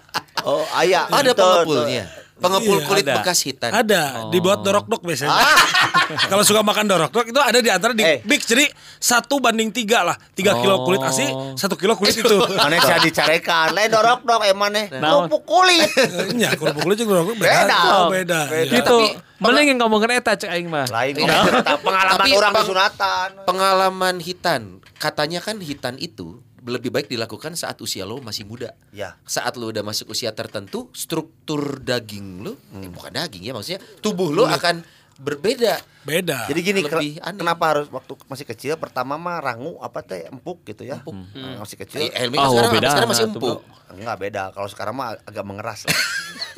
Oh, 0.47 0.63
ayah. 0.77 1.11
ada 1.11 1.31
pengepulnya. 1.33 2.07
Pengepul 2.37 2.77
Iya, 2.77 2.85
kulit 2.85 3.03
ada. 3.03 3.15
bekas 3.17 3.39
hitam. 3.41 3.73
Ada, 3.73 4.29
dibuat 4.29 4.61
dorok-dok 4.61 5.01
biasanya. 5.03 5.33
Kalau 6.31 6.45
suka 6.45 6.61
makan 6.61 6.85
dorok-dok 6.85 7.25
itu 7.27 7.41
ada 7.41 7.59
di 7.59 7.73
antara 7.73 7.91
di 7.91 8.05
Eh. 8.05 8.21
mix 8.23 8.45
jadi 8.45 8.69
satu 8.95 9.41
banding 9.41 9.73
tiga 9.73 10.05
lah, 10.05 10.13
tiga 10.31 10.53
kilo 10.55 10.85
kulit 10.85 11.01
asli, 11.01 11.25
satu 11.57 11.75
kilo 11.75 11.97
kulit 11.97 12.13
itu. 12.15 12.37
Mana 12.61 12.77
saya 12.79 13.01
dicarekan, 13.01 13.73
lain 13.73 13.89
dorok 13.89 14.21
dong 14.23 14.45
emane. 14.45 14.93
Naon? 14.93 15.27
Kerupuk 15.27 15.49
kulit. 15.49 15.89
Iya, 16.37 16.53
kerupuk 16.53 16.85
kulit 16.85 16.97
juga 16.99 17.13
dorok 17.17 17.35
beda. 17.35 17.49
Beda. 17.49 17.79
Oh, 17.91 18.05
beda. 18.07 18.41
Beda. 18.47 18.73
Gitu. 18.77 18.97
Mending 19.37 19.67
yang 19.67 19.79
ngomongin 19.81 20.11
eta 20.15 20.33
cek 20.35 20.51
aing 20.51 20.69
mah. 20.69 20.85
Lain 20.87 21.15
Iya. 21.17 21.41
cerita 21.43 21.73
pengalaman 21.79 22.21
Tapi 22.21 22.31
orang 22.35 22.53
di 22.53 22.57
peng- 22.61 22.69
sunatan. 22.69 23.29
Pengalaman 23.45 24.15
hitan, 24.19 24.61
katanya 24.95 25.41
kan 25.41 25.57
hitan 25.59 25.97
itu 25.97 26.45
lebih 26.67 26.91
baik 26.91 27.07
dilakukan 27.07 27.55
saat 27.55 27.79
usia 27.79 28.03
lo 28.03 28.19
masih 28.19 28.43
muda. 28.43 28.75
Ya. 28.91 29.15
Saat 29.23 29.55
lo 29.55 29.67
udah 29.67 29.81
masuk 29.81 30.11
usia 30.11 30.31
tertentu, 30.31 30.91
struktur 30.91 31.79
daging 31.79 32.43
lo, 32.43 32.59
eh, 32.75 32.87
bukan 32.87 33.15
daging 33.15 33.41
ya 33.41 33.53
maksudnya, 33.53 33.79
tubuh 33.99 34.29
lo 34.29 34.45
akan 34.45 34.83
berbeda. 35.17 35.79
Beda. 36.03 36.45
Jadi 36.45 36.61
gini, 36.61 36.81
Lebih 36.83 36.93
ke- 37.17 37.21
aneh. 37.21 37.37
kenapa 37.37 37.65
harus 37.69 37.87
waktu 37.89 38.13
masih 38.27 38.45
kecil 38.45 38.75
pertama 38.77 39.17
mah 39.17 39.39
rangu 39.39 39.79
apa 39.81 39.99
teh 40.01 40.27
empuk 40.27 40.63
gitu 40.65 40.83
ya. 40.83 41.01
Nah, 41.01 41.59
Masih 41.59 41.79
kecil. 41.79 41.99
Eh, 42.01 42.13
Helmi 42.13 42.37
Oh, 42.37 42.43
kan 42.45 42.51
sekarang, 42.53 42.73
beda. 42.73 42.89
sekarang 42.89 43.11
masih 43.11 43.25
Nah, 43.25 43.33
empuk. 43.33 43.59
Enggak 43.89 44.17
beda. 44.21 44.43
Kalau 44.51 44.69
sekarang 44.69 44.95
mah 44.95 45.17
agak 45.21 45.43
mengeras. 45.43 45.81
lah. 45.83 45.97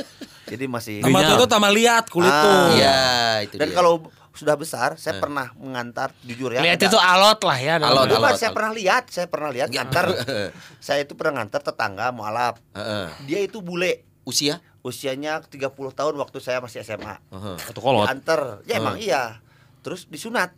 Jadi 0.48 0.64
masih 0.64 1.00
Tambah 1.00 1.16
Iya. 1.18 1.28
tua 1.28 1.36
itu 1.36 1.46
tambah 1.46 1.70
lihat 1.70 2.04
kulit 2.08 2.28
Ah. 2.28 2.40
tuh. 2.40 2.56
Iya, 2.74 3.00
itu 3.44 3.54
Dan 3.56 3.68
dia. 3.68 3.76
kalau 3.76 3.92
sudah 4.38 4.54
besar, 4.54 4.94
saya 4.94 5.18
pernah 5.18 5.50
mengantar 5.54 6.14
jujur 6.22 6.48
ya. 6.48 6.62
Lihat 6.62 6.78
ada- 6.78 6.86
itu 6.86 6.94
alot 6.96 7.40
lah 7.42 7.58
ya. 7.58 7.74
Alot, 7.76 8.06
Bukan, 8.06 8.18
alot, 8.22 8.34
saya 8.34 8.48
alot. 8.48 8.56
pernah 8.56 8.72
lihat, 8.72 9.04
saya 9.08 9.26
pernah 9.26 9.50
lihat 9.50 9.68
ngantar. 9.68 10.06
saya 10.86 11.02
itu 11.02 11.12
pernah 11.12 11.42
ngantar 11.42 11.60
tetangga 11.60 12.08
mualaf. 12.08 12.62
Heeh. 12.72 13.06
Dia 13.26 13.38
itu 13.42 13.58
bule. 13.58 14.06
Usia? 14.22 14.62
Usianya 14.80 15.42
30 15.42 15.74
tahun 15.90 16.14
waktu 16.14 16.38
saya 16.38 16.62
masih 16.62 16.80
SMA. 16.80 17.18
Heeh. 17.18 17.56
Atau 17.66 17.82
kolot. 17.82 18.06
Diantar. 18.06 18.62
Ya 18.64 18.78
emang 18.78 18.94
iya. 18.96 19.42
Terus 19.82 20.06
disunat. 20.06 20.54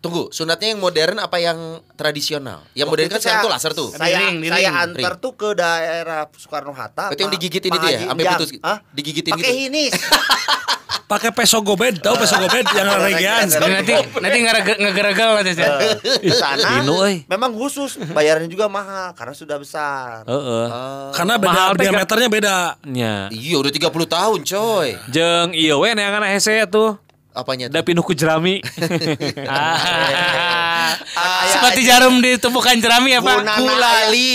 Tunggu, 0.00 0.30
sunatnya 0.30 0.70
yang 0.70 0.78
modern 0.78 1.18
apa 1.18 1.36
yang 1.36 1.58
tradisional? 1.92 2.62
Yang 2.70 2.86
modern 2.88 3.08
kan 3.10 3.18
sekarang 3.18 3.42
tuh 3.42 3.50
laser 3.50 3.72
tuh. 3.74 3.88
Saya, 3.90 4.16
ring, 4.22 4.38
di 4.38 4.46
saya 4.46 4.70
ring. 4.70 4.94
antar 4.94 5.18
tuh 5.18 5.32
ke 5.34 5.48
daerah 5.52 6.30
Soekarno 6.30 6.70
Hatta. 6.70 7.10
Berarti 7.10 7.20
yang 7.20 7.34
digigitin 7.34 7.68
itu 7.68 7.86
ya? 7.88 7.98
Sampai 8.06 8.24
putus- 8.28 8.52
Hah? 8.62 8.78
digigitin 8.94 9.32
Pakai 9.34 9.44
gitu? 9.44 9.58
hinis. 9.66 9.92
Pakai 11.10 11.34
peso 11.34 11.58
gobed, 11.58 11.98
tahu 11.98 12.14
peso 12.22 12.38
gobed 12.46 12.62
yang 12.70 12.86
regean. 13.02 13.50
nanti 13.50 13.94
nanti 14.22 14.38
ngegeragel 14.78 15.42
nanti 15.42 15.52
sih. 15.58 15.66
Di 16.22 16.30
sana 16.30 16.78
Inu, 16.78 17.02
euy. 17.02 17.26
memang 17.26 17.50
khusus 17.50 17.98
bayarannya 17.98 18.46
juga 18.46 18.70
mahal 18.70 19.10
karena 19.18 19.34
sudah 19.34 19.58
besar. 19.58 20.22
Heeh. 20.22 20.66
Karena 21.10 21.34
beda 21.34 21.50
Mahal 21.50 21.70
diameternya 21.74 22.28
beda. 22.30 22.56
Nya. 22.86 23.26
Iya, 23.34 23.58
udah 23.58 23.74
30 23.74 23.90
tahun, 24.06 24.38
coy. 24.46 24.88
Jeung 25.10 25.50
ieu 25.50 25.82
we 25.82 25.90
neangan 25.98 26.22
hese 26.30 26.62
tuh. 26.70 26.94
Apanya 27.30 27.66
Da 27.66 27.82
tuh? 27.82 27.90
pinuh 27.90 28.06
ku 28.06 28.14
jerami. 28.14 28.62
Ah, 31.10 31.46
Seperti 31.46 31.86
jarum 31.86 32.18
ditumpukan 32.18 32.76
jerami 32.78 33.14
ya 33.14 33.20
Pak. 33.22 33.42
Gunana 33.42 33.56
Kulali. 33.58 34.30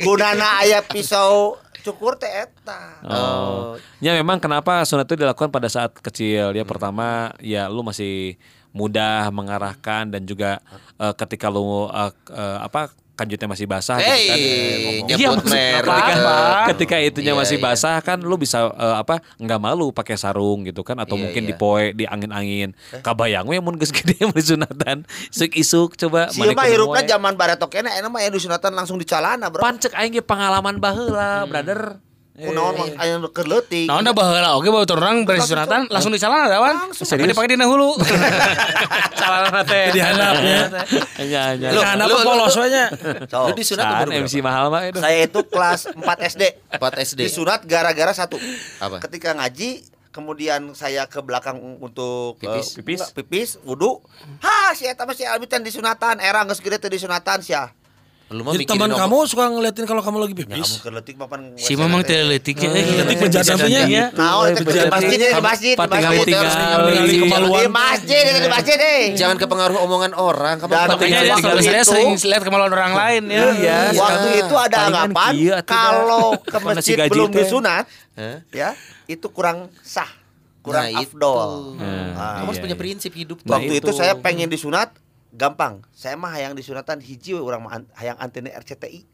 Gunana 0.00 0.48
aya 0.64 0.80
pisau 0.80 1.56
cukur 1.88 2.20
teh 2.20 2.28
eta. 2.28 3.00
Oh. 3.08 3.80
Ya 4.04 4.12
memang 4.12 4.36
kenapa 4.36 4.84
sunat 4.84 5.08
itu 5.08 5.24
dilakukan 5.24 5.48
pada 5.48 5.72
saat 5.72 5.96
kecil. 5.96 6.52
Ya 6.52 6.64
pertama 6.68 7.32
ya 7.40 7.72
lu 7.72 7.80
masih 7.80 8.36
mudah 8.76 9.32
mengarahkan 9.32 10.12
dan 10.12 10.28
juga 10.28 10.60
eh, 11.00 11.14
ketika 11.16 11.48
lu 11.48 11.88
eh, 11.88 12.12
eh, 12.32 12.58
apa 12.60 12.92
kanjutnya 13.18 13.50
masih 13.50 13.66
basah 13.66 13.98
gitu 13.98 14.06
kan. 14.06 14.38
Hey, 14.38 15.02
Iya, 15.10 15.28
put 15.28 15.42
maksud- 15.42 15.50
merah. 15.50 15.98
ketika, 15.98 16.22
ketika 16.70 16.96
itunya 17.02 17.34
Iya, 17.34 17.40
masih 17.42 17.58
iya. 17.58 17.64
basah 17.66 17.98
kan 17.98 18.22
lu 18.22 18.38
bisa 18.38 18.70
eh, 18.70 18.96
apa 18.96 19.18
nggak 19.36 19.58
malu 19.58 19.90
pakai 19.90 20.14
sarung 20.14 20.62
gitu 20.62 20.80
kan 20.80 20.94
atau 20.96 21.18
Iya, 21.18 21.22
mungkin 21.26 21.42
iya. 21.42 21.48
dipoe 21.50 21.84
di 21.90 22.04
angin-angin. 22.04 22.78
Kabayang 23.02 23.44
we 23.44 23.58
mun 23.58 23.74
geus 23.74 23.90
gede 23.90 24.14
mun 24.22 24.32
disunatan. 24.32 25.02
Isuk-isuk 25.28 25.98
coba 25.98 26.30
Si 26.30 26.38
mah 26.38 26.64
hirupna 26.64 27.02
moe. 27.02 27.08
zaman 27.08 27.34
baretok 27.34 27.68
kene 27.70 27.90
enak 27.90 28.06
mah 28.06 28.20
aya 28.20 28.30
disunatan 28.30 28.70
langsung 28.70 28.94
di 28.94 29.04
calana, 29.04 29.50
Bro. 29.50 29.60
pancek 29.60 29.90
aing 29.92 30.14
ge 30.14 30.22
pengalaman 30.22 30.78
baheula, 30.78 31.42
brother. 31.44 31.98
Kunaon 32.38 32.72
mah 32.78 32.86
aya 33.02 33.18
nu 33.18 33.34
keur 33.34 33.50
leutik. 33.50 33.90
Nah, 33.90 33.98
udah 33.98 34.14
baheula 34.14 34.54
oke 34.54 34.70
bawa 34.70 34.86
orang 34.86 35.26
beres 35.26 35.50
sunatan 35.50 35.90
langsung 35.90 36.14
di 36.14 36.22
calana 36.22 36.46
ada 36.46 36.62
wan. 36.62 36.94
Tapi 36.94 37.26
dipakai 37.26 37.58
dina 37.58 37.66
hulu. 37.66 37.98
Calana 39.18 39.66
teh. 39.66 39.90
Di 39.90 39.98
handapnya. 39.98 40.58
Nya 41.18 41.42
nya. 41.58 41.68
Nah, 41.74 42.06
lu- 42.06 42.14
apa 42.14 42.22
polos 42.22 42.54
we 42.54 42.66
nya? 42.70 42.86
Lu 43.26 43.58
Saan 43.58 44.06
umur 44.06 44.08
MC 44.22 44.38
mahal 44.38 44.70
mah 44.70 44.86
itu. 44.86 45.02
Saya 45.02 45.26
itu 45.26 45.40
kelas 45.50 45.90
4 45.90 45.98
SD. 46.30 46.42
4 46.78 47.04
SD. 47.04 47.20
Disunat 47.26 47.66
gara-gara 47.66 48.14
satu. 48.14 48.38
Apa? 48.78 49.02
Ketika 49.02 49.34
ngaji 49.34 49.82
kemudian 50.08 50.74
saya 50.74 51.06
ke 51.06 51.20
belakang 51.20 51.58
untuk 51.78 52.40
Pipis? 52.40 52.74
eh, 52.74 52.82
Pipis? 52.82 52.98
enggak, 52.98 53.10
pipis 53.14 53.48
wudu 53.62 54.02
ha 54.42 54.74
si 54.74 54.82
eta 54.82 55.06
mah 55.06 55.14
si 55.14 55.22
Albitan 55.22 55.62
disunatan 55.62 56.18
era 56.18 56.42
geus 56.42 56.58
gede 56.58 56.80
teh 56.80 56.90
disunatan 56.90 57.38
sia 57.38 57.70
Lu 58.28 58.44
mah 58.44 58.52
Jadi 58.52 58.68
teman 58.68 58.92
kamu 58.92 59.24
suka 59.24 59.48
ngeliatin 59.48 59.88
kalau 59.88 60.04
kamu 60.04 60.16
lagi 60.20 60.34
ya 60.34 60.44
kamu 60.44 60.52
pipis. 60.52 60.70
keur 60.78 60.92
leutik 60.92 61.16
mapan 61.16 61.56
Si 61.56 61.72
memang 61.72 62.04
teleletiknya. 62.04 62.68
Letik 63.00 63.16
penjadapnya. 63.18 64.12
Nah, 64.12 64.44
itu 64.46 64.62
di 64.62 64.80
masjid 64.84 65.16
di 65.16 65.40
masjid 65.40 65.72
di 65.72 65.78
Pat 65.80 65.88
tinggal 65.88 66.12
masjid. 66.12 66.36
Di 67.08 67.16
kemaluan. 67.18 67.68
masjid 67.72 68.22
itu 68.22 68.38
di 68.38 68.50
masjid 68.50 68.76
deh. 68.76 69.02
Jangan 69.16 69.36
kepengaruh 69.38 69.78
omongan 69.80 70.12
orang. 70.12 70.60
Kamu 70.60 70.68
dia 70.68 70.80
Waktu 70.84 71.00
tinggal 71.00 71.22
saya 71.24 71.80
itu- 71.80 71.88
sering 71.88 72.10
lihat 72.20 72.42
kemaluan 72.44 72.68
orang 72.70 72.92
lain 72.94 73.22
ya. 73.26 73.44
Iya. 73.50 73.78
Waktu 73.96 74.28
itu 74.38 74.54
ada 74.54 74.76
anggapan 74.86 75.32
kalau 75.64 76.26
ke 76.52 76.58
masjid 76.60 76.96
belum 77.08 77.32
disunat 77.32 77.88
ya 78.50 78.76
itu 79.06 79.24
kurang 79.28 79.72
sah, 79.80 80.10
kurang 80.60 80.84
Nah, 80.84 81.00
itu. 81.00 81.16
afdol. 81.16 81.80
Hmm. 81.80 82.12
Nah, 82.12 82.32
Kamu 82.36 82.44
harus 82.44 82.52
Iya, 82.52 82.60
punya 82.60 82.76
iya. 82.76 82.82
prinsip 82.84 83.12
hidup. 83.14 83.40
Nah, 83.40 83.56
Waktu 83.56 83.72
itu 83.74 83.88
itu. 83.88 83.96
saya 83.96 84.12
pengen 84.14 84.52
disunat 84.52 84.92
gampang. 85.38 85.86
Saya 85.94 86.18
mah 86.18 86.34
hayang 86.34 86.52
disunatan 86.52 86.98
hiji 86.98 87.38
we 87.38 87.40
urang 87.40 87.62
mah 87.62 87.78
an- 87.78 87.90
hayang 87.94 88.18
antena 88.18 88.50
RCTI. 88.52 89.06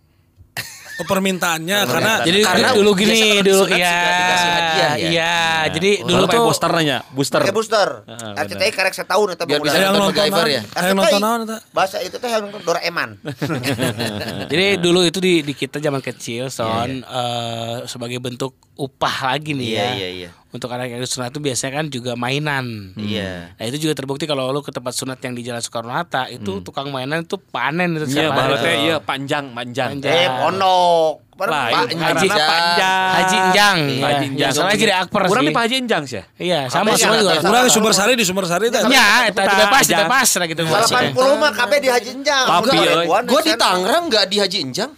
Oh, 0.95 1.02
permintaannya 1.02 1.90
karena 1.90 2.23
Jadi 2.23 2.38
Karena 2.47 2.71
dulu 2.71 2.95
gini 2.95 3.43
dulu 3.43 3.66
ya. 3.66 3.66
suka 3.66 3.75
dikasih 4.14 4.50
hadiah 4.54 4.93
ya. 4.95 5.09
Iya, 5.11 5.38
jadi 5.75 5.90
Dulu 6.07 6.25
tuh 6.31 6.40
booster 6.47 6.71
nanya, 6.71 6.99
booster. 7.11 7.43
Pakai 7.43 7.50
booster. 7.50 7.88
Heeh, 8.07 8.33
RCTI 8.38 8.71
karek 8.71 8.95
setahun 8.95 9.35
eta 9.35 9.43
Biar 9.43 9.59
bisa 9.59 9.75
yang 9.75 9.99
nonton 9.99 10.14
ya? 10.47 10.62
Yang 10.62 10.95
nonton? 10.95 11.59
Bahasa 11.75 11.99
itu 11.99 12.14
teh 12.14 12.31
yang 12.31 12.47
nonton 12.47 12.62
Doraemon. 12.62 13.11
Jadi 14.54 14.66
dulu 14.78 15.02
itu 15.02 15.19
di, 15.19 15.43
di 15.43 15.50
kita 15.50 15.83
zaman 15.83 15.99
kecil 15.99 16.47
son 16.47 17.02
eh, 17.02 17.76
sebagai 17.90 18.23
bentuk 18.23 18.54
upah 18.78 19.35
lagi 19.35 19.50
nih 19.50 19.66
Iya, 19.75 20.09
ya. 20.14 20.31
Iya, 20.54 20.56
iya. 20.56 20.56
Untuk 20.56 20.70
anak 20.70 20.87
yang 20.87 21.02
sunat 21.02 21.28
itu 21.28 21.40
biasanya 21.40 21.73
kan 21.75 21.87
juga 21.88 22.12
mainan. 22.14 22.94
Iya. 22.94 23.52
Nah 23.52 23.64
itu 23.66 23.76
juga 23.80 23.92
terbukti 23.92 24.23
kalau 24.23 24.49
lu 24.49 24.62
ke 24.62 24.70
tempat 24.70 24.94
sunat 24.94 25.18
yang 25.18 25.34
di 25.34 25.42
Jalan 25.42 25.58
Soekarno 25.58 25.90
Hatta 25.90 26.30
itu 26.30 26.62
tukang 26.62 26.88
mainan 26.88 27.23
itu 27.23 27.34
panen 27.34 27.99
itu 27.99 28.06
Iya, 28.12 28.30
teh 28.56 28.75
iya 28.80 28.96
panjang, 28.99 29.50
panjang. 29.50 29.99
Panjang. 29.99 30.14
eh 30.14 30.28
pondok. 30.30 31.26
Padahal 31.34 31.50
Lah, 31.50 31.66
Pak 31.66 31.82
itu 31.84 31.99
Haji- 31.99 32.30
karena 32.30 32.46
panjang. 32.46 33.11
Haji 33.11 33.37
Enjang. 33.37 33.78
Haji 33.82 33.99
ya. 33.99 34.14
Enjang. 34.23 34.38
Ya, 34.38 34.49
soalnya 34.49 34.78
jadi 34.78 34.94
akper 34.96 35.20
Kurang 35.26 35.42
sih. 35.42 35.50
di 35.50 35.52
Pak 35.52 35.62
Haji 35.66 35.76
Enjang 35.76 36.02
sih. 36.06 36.23
Iya, 36.38 36.61
sama 36.68 36.94
semua 36.94 37.11
ya? 37.12 37.20
juga. 37.20 37.32
Kurang 37.42 37.62
di 37.64 37.73
Sumber 37.75 37.92
Sari 37.92 38.12
di 38.14 38.23
Sumber 38.23 38.46
Sari 38.46 38.66
teh. 38.70 38.80
Ya, 38.87 39.26
eta 39.26 39.42
bebas, 39.42 39.58
di 39.82 39.90
Panjang. 39.90 40.06
bebas 40.06 40.28
lah 40.30 40.46
gitu. 40.46 40.62
80 40.62 41.11
mah 41.34 41.50
kabeh 41.52 41.78
di 41.80 41.88
Haji 41.90 42.11
Enjang. 42.14 42.44
Tapi, 42.46 42.70
Enggak, 42.70 42.94
ribuan, 43.02 43.23
Gue 43.26 43.40
di. 43.42 43.52
Tangerang 43.52 44.02
nggak 44.06 44.25
di 44.30 44.37
Haji 44.38 44.58
Enjang. 44.62 44.90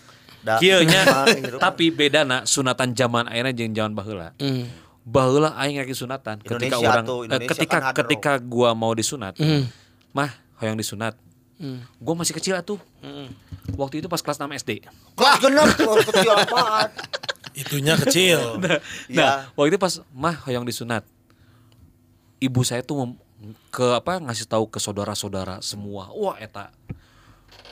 Da. 0.45 0.61
Kieu 0.61 0.79
nya. 0.85 1.03
Ah, 1.03 1.27
hirup. 1.27 1.59
Tapi 1.59 1.91
beda 1.91 2.23
na 2.23 2.45
sunatan 2.45 2.93
zaman 2.93 3.27
ayeuna 3.27 3.51
jeung 3.51 3.73
zaman 3.73 3.97
baheula. 3.97 4.31
Hmm. 4.37 4.69
Baheula 5.07 5.55
aing 5.55 5.79
rek 5.79 5.95
sunatan 5.95 6.43
ketika 6.43 6.83
Indonesia 6.83 6.89
orang 6.91 7.05
tuh, 7.07 7.19
eh, 7.31 7.47
ketika 7.47 7.79
kan 7.79 7.95
ketika 7.95 8.33
gua 8.43 8.75
mau 8.75 8.91
disunat. 8.91 9.39
Hmm. 9.39 9.71
Mah, 10.11 10.35
hoyong 10.59 10.75
disunat. 10.75 11.15
Gua 12.03 12.15
masih 12.19 12.35
kecil 12.35 12.59
atuh. 12.59 12.83
Waktu 13.79 14.03
itu 14.03 14.11
pas 14.11 14.19
kelas 14.19 14.43
6 14.43 14.51
SD. 14.59 14.83
Kelas 15.15 15.39
genep 15.39 15.67
kecil 16.11 16.31
apaan? 16.35 16.91
Itunya 17.63 17.95
kecil. 17.97 18.39
Iya. 19.07 19.15
Nah, 19.15 19.35
waktu 19.55 19.75
itu 19.75 19.79
pas 19.79 19.95
mah 20.11 20.43
hoyong 20.43 20.67
disunat. 20.67 21.07
Ibu 22.43 22.67
saya 22.67 22.83
tuh 22.83 23.07
mem- 23.07 23.19
ke 23.71 23.87
apa 23.95 24.19
ngasih 24.19 24.51
tahu 24.51 24.67
ke 24.67 24.83
saudara-saudara 24.83 25.63
semua. 25.63 26.11
Wah 26.13 26.37
eta 26.37 26.75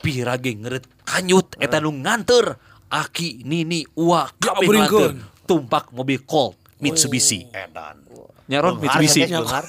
pira 0.05 0.37
ge 0.39 0.55
ngeureut 0.55 0.85
kanyut 1.03 1.57
eta 1.59 1.81
nu 1.81 1.91
nganter 1.93 2.61
aki 2.93 3.43
nini 3.43 3.89
uwa 3.97 4.29
kabeh 4.37 5.17
tumpak 5.49 5.93
mobil 5.93 6.21
Colt 6.25 6.61
Mitsubishi. 6.83 7.47
Edan. 7.55 8.03
Nyaron 8.45 8.77
Benghar, 8.77 9.01
Mitsubishi. 9.01 9.21
benghar. 9.31 9.65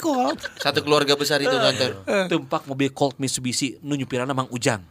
Satu 0.64 0.80
keluarga 0.84 1.14
besar 1.16 1.40
itu 1.40 1.52
nganter. 1.52 1.96
Tumpak 2.28 2.66
mobil 2.68 2.90
Colt 2.92 3.16
Mitsubishi 3.16 3.78
nu 3.80 3.96
nyupirana 3.96 4.36
Mang 4.36 4.50
Ujang. 4.52 4.82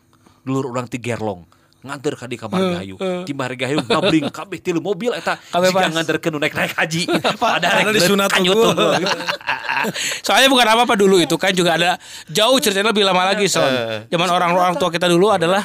Dulur 0.41 0.71
urang 0.71 0.87
ti 0.89 0.97
Gerlong. 0.97 1.45
Nganter 1.79 2.13
ka 2.19 2.27
di 2.27 2.35
kamar 2.35 2.59
gahayu. 2.75 2.95
Di 3.23 3.31
kamar 3.31 3.55
gahayu 3.55 3.79
ngabring 3.87 4.27
kabeh 4.37 4.59
tilu 4.59 4.83
mobil 4.83 5.15
eta 5.15 5.39
pas. 5.39 5.87
nganterkeun 5.87 6.31
nu 6.35 6.39
naik-naik 6.41 6.75
haji. 6.75 7.07
Padahal 7.43 7.95
disunat 7.95 8.31
kanyut 8.33 8.55
unggul. 8.55 8.75
tuh. 8.75 9.07
Soalnya 10.25 10.51
bukan 10.51 10.67
apa-apa 10.67 10.99
dulu 10.99 11.23
itu 11.23 11.39
kan 11.39 11.55
juga 11.55 11.79
ada 11.79 11.95
jauh 12.27 12.59
ceritanya 12.59 12.91
lebih 12.91 13.07
lama 13.07 13.31
lagi 13.31 13.47
son. 13.47 13.71
Zaman 14.11 14.27
orang-orang 14.27 14.75
tua 14.75 14.89
kita 14.91 15.07
dulu 15.07 15.31
adalah 15.31 15.63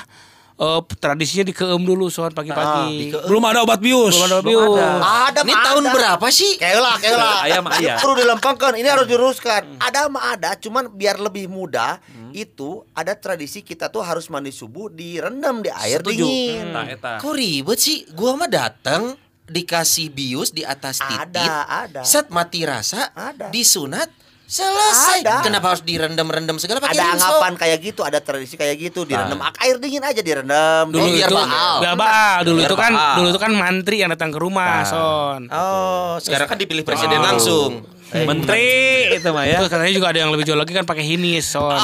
eh, 0.55 0.81
tradisinya 0.97 1.45
dikeum 1.45 1.83
dulu 1.83 2.07
son 2.09 2.31
pagi-pagi. 2.31 3.11
Belum 3.27 3.43
ada 3.45 3.67
obat 3.67 3.83
bius. 3.83 4.15
Belum 4.15 4.27
ada 4.27 4.39
bius. 4.41 4.79
Ada 5.03 5.41
Ini 5.43 5.53
mah 5.53 5.65
tahun 5.67 5.85
ada. 5.85 5.93
berapa 5.95 6.27
sih? 6.31 6.53
Keula, 6.57 6.93
keula. 7.03 7.31
Ayam, 7.43 7.65
Ini 7.67 7.75
ayam. 7.91 7.99
Perlu 7.99 8.15
dilempengkan. 8.19 8.73
Ini 8.79 8.89
harus 8.89 9.07
diluruskan. 9.07 9.63
Ada 9.83 10.07
mah 10.07 10.25
ada, 10.35 10.51
cuman 10.55 10.91
biar 10.91 11.19
lebih 11.19 11.51
mudah 11.51 11.99
itu 12.31 12.83
ada 12.91 13.15
tradisi 13.15 13.63
kita 13.63 13.87
tuh 13.91 14.03
harus 14.03 14.27
mandi 14.27 14.51
subuh 14.51 14.91
direndam 14.91 15.63
di 15.63 15.71
air 15.71 16.03
Setuju. 16.03 16.19
dingin. 16.19 16.67
Nah, 16.75 16.85
eta. 16.91 17.23
Kok 17.23 17.31
ribet 17.31 17.79
sih? 17.79 18.03
Gua 18.11 18.35
mah 18.35 18.51
datang 18.51 19.15
dikasih 19.45 20.09
bius 20.11 20.51
di 20.51 20.65
atas 20.65 20.99
titit. 20.99 21.37
Ada, 21.37 21.85
ada. 21.87 22.01
Set 22.03 22.33
mati 22.33 22.65
rasa, 22.65 23.13
Ada. 23.13 23.53
disunat, 23.53 24.09
selesai. 24.45 25.21
Ada. 25.21 25.43
Kenapa 25.43 25.67
harus 25.71 25.83
direndam-rendam 25.83 26.57
segala 26.57 26.79
pakai 26.79 26.95
Ada 26.95 27.05
rinso? 27.07 27.25
anggapan 27.25 27.53
kayak 27.57 27.79
gitu, 27.81 28.01
ada 28.01 28.19
tradisi 28.19 28.55
kayak 28.55 28.77
gitu, 28.79 29.03
direndam 29.03 29.41
air 29.41 29.77
dingin 29.77 30.01
aja 30.01 30.21
direndam. 30.21 30.89
Dulu 30.89 31.01
Oh, 31.01 31.11
biar 31.11 31.27
itu 31.27 31.37
baal. 31.37 31.77
biar 31.81 31.95
baal. 31.95 32.39
Dulu 32.43 32.57
Biar 32.57 32.69
itu 32.69 32.77
kan 32.77 32.93
baal. 32.93 33.15
dulu 33.17 33.27
itu 33.29 33.41
kan 33.41 33.53
mantri 33.53 33.97
yang 33.99 34.11
datang 34.11 34.31
ke 34.31 34.39
rumah 34.39 34.85
son. 34.85 35.41
Oh, 35.49 36.17
sekarang 36.19 36.47
kan 36.47 36.57
dipilih 36.57 36.83
presiden 36.83 37.19
langsung. 37.19 37.83
Menteri 38.15 38.69
itu 39.13 39.29
mah 39.29 39.43
ya. 39.43 39.59
Terus 39.59 39.71
katanya 39.71 39.93
juga 39.93 40.07
ada 40.13 40.19
yang 40.21 40.31
lebih 40.31 40.45
jauh 40.45 40.55
lagi 40.55 40.71
kan 40.71 40.85
pakai 40.85 41.03
hinis 41.03 41.49
son. 41.49 41.81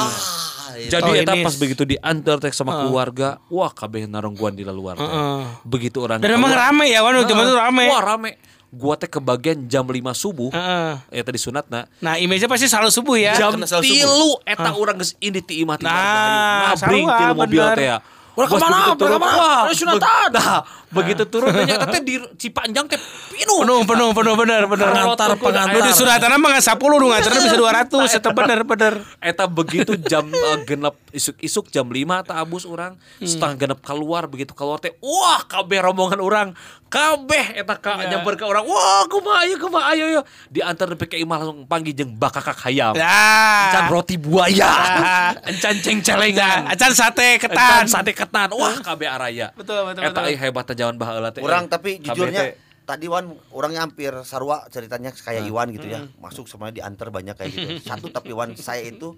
Jadi 0.81 1.03
Oh, 1.03 1.13
eta 1.13 1.35
pas 1.35 1.53
begitu 1.53 1.83
diantar 1.83 2.39
teh 2.39 2.49
sama 2.49 2.81
keluarga, 2.81 3.37
wah 3.47 3.69
kabeh 3.69 4.07
narongguan 4.07 4.55
di 4.55 4.63
luar 4.63 4.95
teh. 4.95 5.03
Heeh. 5.03 5.41
Begitu 5.61 5.99
orang 5.99 6.17
Dan 6.17 6.33
memang 6.33 6.49
rame 6.49 6.89
ya 6.89 7.03
kan 7.03 7.21
zaman 7.21 7.43
itu 7.43 7.53
rame. 7.53 7.83
Wah 7.85 8.01
rame. 8.01 8.29
Gua 8.71 8.95
teh 8.95 9.11
kebagian 9.11 9.67
jam 9.67 9.83
5 9.83 10.15
subuh. 10.15 10.47
Heeh. 10.55 10.93
Ya 11.11 11.21
tadi 11.27 11.35
sunatna. 11.35 11.91
Nah, 11.99 12.15
image-nya 12.15 12.47
pasti 12.47 12.71
selalu 12.71 12.87
subuh 12.87 13.19
ya. 13.19 13.35
Jam 13.35 13.59
subuh. 13.59 13.83
tilu 13.83 14.39
eta 14.47 14.71
urang 14.79 14.95
geus 14.95 15.11
ini 15.19 15.43
ti 15.43 15.59
imah 15.59 15.75
ti 15.75 15.83
Nah, 15.83 16.71
tilu 16.79 17.35
mobil 17.35 17.59
teh 17.75 17.91
ya. 17.91 17.99
Bos 18.31 18.47
ke 18.47 18.55
mana? 18.63 18.95
turun, 18.95 19.11
ke 19.11 19.19
mana? 19.19 19.67
Udah 19.67 19.75
sunatan. 19.75 20.29
Nah, 20.31 20.63
begitu 20.91 21.23
turun 21.25 21.49
teh 21.49 21.63
nya 21.63 21.81
teh 21.81 21.99
di 21.99 22.15
Cipanjang 22.37 22.85
teh 22.85 22.99
pinuh. 23.29 23.63
Penuh, 23.63 23.81
penuh, 23.83 24.09
penuh, 24.11 24.33
bener, 24.35 24.63
bener. 24.65 24.87
Pengantar, 24.87 25.33
pengantar. 25.33 25.71
Lu 25.71 25.79
di 25.81 25.91
Suratan 25.91 26.35
mah 26.35 26.49
nggak 26.51 26.65
10 26.65 26.77
nu 26.93 27.05
ngantarna 27.07 27.39
bisa 27.41 27.57
200, 27.57 28.11
eta 28.13 28.29
bener, 28.31 28.59
bener. 28.61 28.93
Eta 29.17 29.43
begitu 29.45 29.95
jam 30.01 30.27
eh, 30.47 30.57
genep 30.61 30.93
isuk-isuk 31.11 31.67
jam 31.67 31.85
5 31.85 31.97
tak 32.23 32.37
abus 32.37 32.63
orang 32.63 32.93
setengah 33.17 33.55
genep 33.57 33.79
keluar 33.81 34.25
begitu 34.25 34.51
keluar 34.51 34.77
teh 34.77 34.93
wah 34.99 35.41
kabeh 35.41 35.79
rombongan 35.81 36.19
orang 36.19 36.47
kabeh 36.87 37.55
eta 37.55 37.71
ka 37.73 38.03
nyamper 38.03 38.35
ke 38.35 38.43
orang 38.43 38.63
wah 38.63 39.07
kumaha 39.07 39.43
ayo 39.43 39.55
kumaha 39.57 39.91
ayo 39.91 40.03
ayo 40.09 40.21
diantar 40.47 40.91
nepi 40.91 41.05
ka 41.05 41.15
imah 41.15 41.37
langsung 41.39 41.63
panggil 41.63 41.93
jeung 41.93 42.11
bakakak 42.13 42.59
hayam 42.61 42.91
encan 42.91 42.99
Ya. 43.81 43.87
roti 43.89 44.15
buaya 44.15 44.67
Ah. 44.67 45.31
encan 45.49 45.75
ceng 45.77 45.99
celengan 46.01 46.67
Acan 46.67 46.91
sate 46.91 47.39
encan 47.39 47.47
ketan. 47.47 47.83
sate 47.87 48.11
ketan 48.11 48.51
wah 48.51 48.75
kabeh 48.77 49.07
araya 49.07 49.51
Betul, 49.53 49.83
betul, 49.85 50.03
eta 50.03 50.11
betul. 50.13 50.27
aya 50.27 50.37
hebatna 50.37 50.73
jaman 50.81 51.29
teh 51.29 51.41
Orang 51.45 51.65
tapi 51.69 52.01
Kabeh 52.01 52.05
jujurnya 52.09 52.43
tadi 52.81 53.05
Wan 53.05 53.31
orangnya 53.53 53.85
hampir 53.85 54.11
sarwa 54.25 54.65
ceritanya 54.73 55.13
kayak 55.13 55.45
Iwan 55.45 55.69
gitu 55.71 55.87
ya. 55.87 56.03
Masuk 56.17 56.49
semuanya 56.49 56.81
diantar 56.81 57.13
banyak 57.13 57.37
kayak 57.37 57.51
gitu. 57.53 57.69
Satu 57.89 58.09
tapi 58.09 58.33
Wan 58.33 58.57
saya 58.57 58.81
itu 58.83 59.13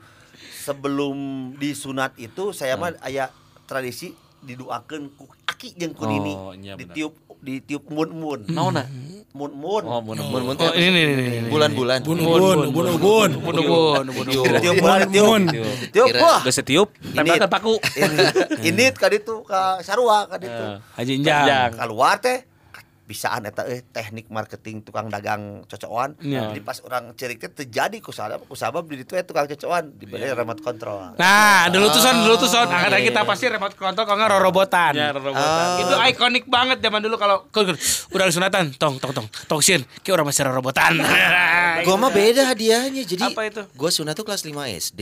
sebelum 0.63 1.15
disunat 1.57 2.13
itu 2.19 2.51
saya 2.51 2.75
mah 2.75 2.93
aya 3.01 3.31
tradisi 3.65 4.11
didoakan 4.43 5.15
ku 5.15 5.25
aki 5.47 5.79
jeung 5.79 5.95
ku 5.95 6.03
nini. 6.03 6.33
Oh, 6.35 6.51
iya 6.51 6.75
ditiup 6.75 7.15
ditiup 7.43 7.83
mun-mun. 7.91 8.47
naonna 8.47 8.87
Mun 9.33 9.49
mun. 9.49 9.81
oh 9.81 9.97
Mun 9.99 10.17
mun 10.21 10.55
Oh, 10.61 10.71
ini 10.77 10.93
nih, 10.93 11.03
nih. 11.09 11.49
bulan-bulan. 11.49 12.05
Ubun, 12.05 12.21
ubun, 12.69 12.87
ubun. 12.93 13.29
Ditiup 14.29 14.77
bulan. 14.77 15.09
Ditiup 15.09 16.07
Kira- 16.07 16.21
wah. 16.21 16.39
geus 16.45 16.61
tiup 16.61 16.89
tempelkeun 17.01 17.49
paku 17.49 17.73
Ini 18.61 18.93
ka 18.93 19.09
ditu 19.09 19.41
ka 19.41 19.81
sarua 19.81 20.29
ka 20.29 20.37
ditu. 20.37 20.65
Haji 20.93 21.11
Injang. 21.17 21.73
keluar 21.73 22.21
teh 22.21 22.45
bisaan 23.03 23.43
eta 23.43 23.63
eh 23.63 23.83
teknik 23.83 24.27
marketing 24.27 24.79
tukang 24.81 25.07
dagang 25.07 25.63
cocokan 25.65 26.15
Iya. 26.17 26.49
jadi 26.49 26.61
pas 26.61 26.79
orang 26.79 27.11
cerik 27.13 27.37
teh 27.37 27.51
terjadi 27.53 27.99
kusabab 27.99 28.43
kusabab 28.43 28.83
di 28.83 28.95
ditu 28.97 29.13
eh 29.13 29.21
tukang 29.21 29.43
cocokan 29.45 29.91
dibeli 29.93 30.23
remote 30.25 30.59
control 30.59 31.13
Nah, 31.13 31.67
dulu 31.67 31.89
tuh 31.89 31.99
son, 31.99 32.15
dulu 32.21 32.35
tuh 32.37 32.47
son. 32.47 32.65
Angkatan 32.65 33.01
kita 33.01 33.21
pasti 33.23 33.45
remote 33.45 33.73
control 33.73 34.03
kalau 34.03 34.17
nggak 34.17 34.31
rorobotan. 34.31 34.93
ya 34.93 35.11
robotan 35.11 35.67
Itu 35.79 35.93
ikonik 36.09 36.45
banget 36.45 36.79
zaman 36.79 36.99
dulu 36.99 37.15
kalau 37.15 37.43
udah 38.09 38.25
sunatan, 38.29 38.71
tong 38.73 38.97
tong 38.97 39.11
tong 39.11 39.27
tong 39.27 39.59
sieun, 39.59 39.83
kayak 39.99 40.15
orang 40.15 40.27
masih 40.27 40.45
rorobotan. 40.45 40.93
Gua 41.85 41.95
mah 41.97 42.09
beda 42.09 42.45
hadiahnya. 42.45 43.03
Jadi 43.03 43.23
Apa 43.25 43.43
itu? 43.43 43.61
Gua 43.73 43.89
sunat 43.89 44.13
tuh 44.13 44.23
kelas 44.23 44.41
5 44.41 44.53
SD. 44.79 45.01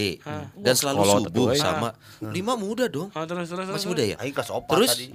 Dan 0.55 0.74
selalu 0.74 0.98
Kolot 0.98 1.13
subuh 1.27 1.29
tuh, 1.29 1.46
eh. 1.51 1.60
sama. 1.60 1.89
5 2.17 2.31
muda 2.55 2.86
dong. 2.88 3.10
Oh, 3.12 3.24
terus 3.24 3.46
terus 3.46 3.67
terus. 3.67 3.75
Masih 3.75 3.88
muda 3.88 4.03
ya? 4.03 4.15
aing 4.17 4.31
kelas 4.31 4.50
opat 4.50 4.74
Terus 4.74 4.89
tadi 4.91 5.08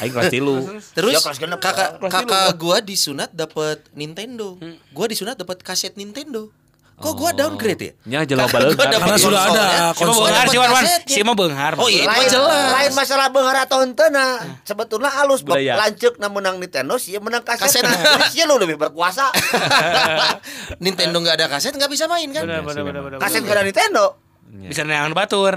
aing 0.00 0.12
kelas 0.12 0.30
3 0.30 0.94
Terus 0.94 1.12
Ya, 1.12 1.20
kelas 1.20 1.38
genep. 1.38 1.58
kakak 1.58 1.90
kakak 2.30 2.54
gua 2.56 2.78
disunat 2.78 3.30
dapat 3.34 3.82
Nintendo. 3.92 4.54
Gua 4.94 5.06
disunat 5.10 5.34
dapat 5.34 5.58
kaset 5.60 5.98
Nintendo. 5.98 6.54
Kok 7.00 7.16
gua 7.16 7.32
downgrade 7.32 7.80
ya? 7.80 7.92
baleug 8.44 8.76
gua 8.76 8.92
dapet 8.92 9.08
Karena 9.08 9.16
sudah 9.16 9.42
ada 9.48 9.64
konsol. 9.96 10.28
beunghar 10.28 10.46
si 10.52 10.56
Wan 10.60 10.70
si 11.08 11.20
mah 11.24 11.32
beunghar. 11.32 11.72
Oh 11.80 11.88
iya, 11.88 12.04
itu 12.04 12.12
lain 12.12 12.28
jelas. 12.28 12.72
lain 12.76 12.92
masalah 12.92 13.26
beunghar 13.32 13.56
atau 13.64 13.80
henteu 13.80 14.12
nah 14.12 14.36
sebetulnya 14.68 15.08
halus 15.08 15.40
lanceuk 15.40 16.20
na 16.20 16.28
menang 16.28 16.60
Nintendo 16.60 17.00
sih 17.00 17.16
menang 17.16 17.40
kaset 17.40 17.80
Kaset. 17.80 17.88
Sia 18.36 18.44
lu 18.44 18.60
lebih 18.60 18.76
berkuasa 18.76 19.32
Nintendo 20.84 21.24
nggak 21.24 21.40
ada 21.40 21.46
kaset 21.48 21.72
nggak 21.72 21.88
bisa 21.88 22.04
main 22.04 22.28
kan? 22.36 22.44
Kaset 23.16 23.48
gak 23.48 23.56
ada 23.56 23.64
Nintendo 23.64 24.19
Bisa 24.50 24.82
neangan 24.82 25.14
batur. 25.14 25.54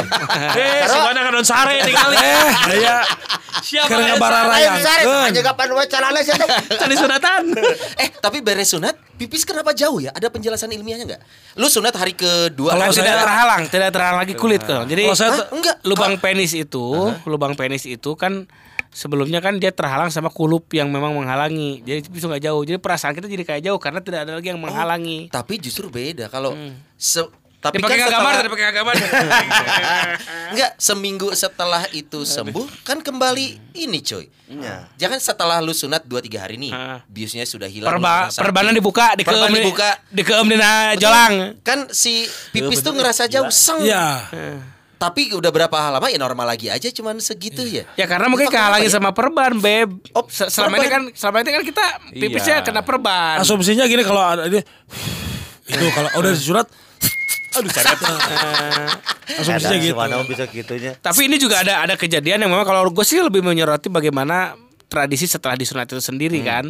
eh 0.58 0.82
si 0.84 0.98
mana 0.98 1.20
kan 1.22 1.34
sare 1.42 1.84
tinggal 1.84 2.10
Eh, 2.12 2.50
aya 2.72 2.96
siapa 3.66 3.94
yang 3.94 4.18
Keun. 4.18 5.28
aja 5.28 5.40
kapan 5.44 5.68
wae 5.70 5.86
calana 5.86 6.18
sih 6.18 6.32
teh 6.32 6.48
tadi 6.72 6.94
sunatan 6.96 7.52
Eh 7.94 8.08
tapi 8.16 8.40
beres 8.40 8.72
sunat 8.72 8.96
pipis 9.14 9.44
kenapa 9.44 9.70
jauh 9.70 10.00
ya? 10.00 10.10
Ada 10.10 10.28
penjelasan 10.28 10.72
ilmiahnya 10.72 11.04
nggak? 11.06 11.22
Lu 11.60 11.68
sunat 11.68 11.94
hari 11.94 12.16
kedua. 12.16 12.74
Kalau 12.74 12.90
tidak 12.90 13.22
terhalang, 13.22 13.62
tidak 13.68 13.90
terhalang 13.92 14.18
lagi 14.18 14.34
kulit 14.34 14.64
tuh. 14.64 14.82
Jadi 14.82 15.06
enggak. 15.52 15.76
lubang 15.84 16.18
penis 16.18 16.52
itu, 16.52 16.84
lubang 17.22 17.54
penis 17.54 17.86
itu 17.86 18.18
kan 18.18 18.50
sebelumnya 18.90 19.38
kan 19.38 19.56
dia 19.56 19.70
terhalang 19.70 20.10
sama 20.10 20.28
kulup 20.28 20.66
yang 20.74 20.90
memang 20.90 21.14
menghalangi. 21.14 21.80
Jadi 21.80 22.08
bisa 22.08 22.26
nggak 22.26 22.42
jauh. 22.42 22.62
Jadi 22.62 22.78
perasaan 22.82 23.14
kita 23.14 23.30
jadi 23.30 23.44
kayak 23.46 23.62
jauh 23.62 23.78
karena 23.78 24.02
tidak 24.02 24.26
ada 24.26 24.32
lagi 24.34 24.50
yang 24.50 24.58
menghalangi. 24.58 25.30
Tapi 25.30 25.54
justru 25.62 25.86
beda 25.86 26.26
kalau 26.26 26.56
se- 26.96 27.30
tapi 27.62 27.78
Dia 27.78 27.84
pakai 27.86 27.94
kan 27.96 28.08
gambar, 28.10 28.18
setelah, 28.26 28.42
dia 28.42 28.50
pakai 28.50 28.66
gambar. 28.74 28.94
enggak 30.50 30.70
seminggu 30.82 31.28
setelah 31.32 31.82
itu 31.90 32.20
sembuh 32.24 32.66
kan 32.82 32.98
kembali 32.98 33.46
ini 33.78 33.98
coy. 34.00 34.26
Iya. 34.48 34.90
Jangan 34.98 35.18
setelah 35.18 35.58
lu 35.58 35.72
sunat 35.72 36.02
2 36.02 36.18
3 36.20 36.36
hari 36.38 36.58
nih, 36.58 36.72
biusnya 37.06 37.42
sudah 37.44 37.66
hilang. 37.66 37.88
Perba, 37.88 38.28
perbanan 38.28 38.74
dibuka, 38.74 39.14
di 39.14 39.22
Perban 39.22 39.46
keem 39.46 39.54
dibuka. 39.56 39.90
di 40.10 40.22
keem 40.22 40.46
dina 40.46 40.92
jolang. 40.94 41.56
Kan 41.60 41.86
si 41.88 42.22
pipis 42.50 42.82
tuh 42.82 42.92
ngerasa 42.92 43.24
jauh 43.26 43.48
seng. 43.48 43.80
Iya. 43.80 44.26
Tapi 44.98 45.30
udah 45.30 45.50
berapa 45.50 45.74
lama 45.88 46.06
ya 46.06 46.14
normal 46.14 46.46
lagi 46.48 46.66
aja 46.66 46.86
cuman 46.88 47.18
segitu 47.18 47.62
ya. 47.62 47.82
Ya 47.94 48.06
karena 48.06 48.26
mungkin 48.26 48.46
kehalangi 48.46 48.86
ya? 48.86 48.92
sama 48.92 49.10
perban, 49.10 49.54
beb. 49.56 49.98
Oh, 50.12 50.22
Se- 50.26 50.46
selama 50.46 50.78
ini 50.78 50.86
kan 50.86 51.02
perban. 51.04 51.18
selama 51.18 51.36
ini 51.38 51.50
kan 51.50 51.62
kita 51.64 51.84
pipisnya 52.12 52.56
Iya. 52.58 52.62
kena 52.62 52.82
perban. 52.82 53.38
Asumsinya 53.38 53.82
gini 53.84 54.02
kalau 54.02 54.18
ada 54.20 54.46
ini 54.46 54.62
itu 55.72 55.84
kalau 55.90 56.10
udah 56.16 56.30
disurat 56.30 56.66
aduh 57.52 57.68
seret 57.68 58.00
asumsinya 59.36 59.78
gitu. 59.84 59.96
Mana 59.96 60.24
bisa 60.24 60.44
gitunya 60.48 60.96
Tapi 60.96 61.20
ini 61.28 61.36
juga 61.36 61.60
ada 61.60 61.84
ada 61.84 61.94
kejadian 62.00 62.46
yang 62.46 62.50
memang 62.52 62.64
kalau 62.64 62.88
gue 62.88 63.04
sih 63.04 63.20
lebih 63.20 63.44
menyoroti 63.44 63.92
bagaimana 63.92 64.56
tradisi 64.88 65.24
setelah 65.24 65.56
disunat 65.56 65.88
itu 65.88 66.00
sendiri 66.00 66.40
kan. 66.44 66.68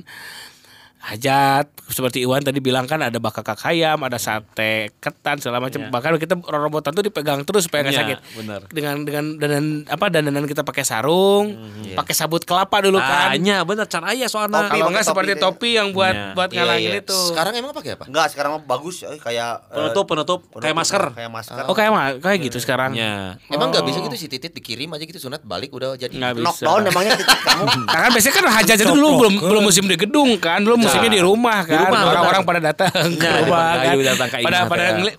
Hajat 1.02 1.66
seperti 1.84 2.22
Iwan 2.22 2.40
tadi 2.40 2.56
bilang 2.58 2.86
kan 2.86 3.02
ada 3.02 3.18
bakakak 3.18 3.58
ayam, 3.64 3.98
ada 4.00 4.16
sate 4.16 4.94
ketan 4.96 5.36
segala 5.36 5.58
macam. 5.58 5.82
Bahkan 5.84 6.14
kita 6.16 6.38
robotan 6.40 6.94
tuh 6.94 7.02
dipegang 7.02 7.42
terus 7.42 7.66
supaya 7.66 7.82
nggak 7.82 7.90
Iya, 7.90 8.02
sakit. 8.06 8.18
benar. 8.38 8.60
Dengan 8.68 8.94
dengan 9.02 9.24
dan 9.36 9.50
apa 9.84 10.06
dandanan 10.08 10.46
kita 10.46 10.62
pakai 10.62 10.86
sarung, 10.86 11.58
pakai 11.92 12.14
sabut 12.14 12.40
kelapa 12.40 12.78
dulu 12.80 12.96
kan. 12.96 13.34
Tanya 13.34 13.60
bener 13.62 13.84
can 13.86 14.06
aya 14.06 14.24
soalnya 14.24 14.62
Topi, 14.62 14.70
Kalau 14.72 14.86
nggak 14.88 15.02
topi 15.02 15.10
seperti 15.10 15.32
topi 15.36 15.70
yang 15.74 15.88
buat 15.90 16.14
Iya. 16.14 16.32
buat 16.32 16.48
Iya, 16.48 16.58
ngalangin 16.60 16.86
iya. 16.88 17.02
itu. 17.02 17.18
Sekarang 17.28 17.52
emang 17.52 17.72
pakai 17.72 17.90
apa? 17.92 18.04
enggak 18.06 18.26
sekarang 18.30 18.50
mah 18.52 18.62
bagus 18.62 18.96
eh, 19.02 19.18
kayak 19.18 19.50
eh, 19.64 19.74
penutup 19.74 20.04
penutup 20.06 20.40
kayak 20.54 20.76
masker 20.76 21.02
kayak 21.12 21.30
masker 21.30 21.64
Oh 21.66 21.74
kayak 21.74 21.90
kayak 22.20 22.38
gitu 22.42 22.58
sekarang. 22.58 22.94
ya 22.94 23.34
Emang 23.48 23.74
nggak 23.74 23.82
bisa 23.82 23.98
gitu 24.00 24.14
si 24.14 24.30
titit 24.30 24.54
dikirim 24.54 24.86
aja 24.88 25.02
gitu 25.02 25.18
sunat 25.18 25.42
balik 25.42 25.74
udah 25.74 25.98
jadi. 25.98 26.14
Nggak 26.14 26.34
bisa. 26.38 26.62
knockdown 26.62 26.80
emangnya 26.86 27.12
titik 27.18 27.38
kamu 27.42 27.64
Nah, 27.92 27.98
kan 27.98 28.10
biasanya 28.14 28.34
kan 28.34 28.44
hajat 28.54 28.76
itu 28.78 28.86
dulu 28.88 29.08
belum 29.18 29.34
belum 29.42 29.62
musim 29.62 29.84
di 29.84 29.96
gedung 29.98 30.30
kan, 30.38 30.62
belum 30.62 30.78
musimnya 30.92 31.10
di 31.10 31.20
rumah 31.20 31.58
kan. 31.62 31.78
rumah, 31.82 32.00
Orang-orang 32.06 32.42
pada 32.44 32.60
datang 32.62 32.92
ke 32.92 33.00
Ya, 33.18 33.32
di 33.32 33.42
rumah 33.42 33.64
kan. 33.74 33.94
Datang 33.96 34.28
ke 34.28 34.36
Pada 34.42 34.58
pada 34.66 34.82
ya. 34.84 35.12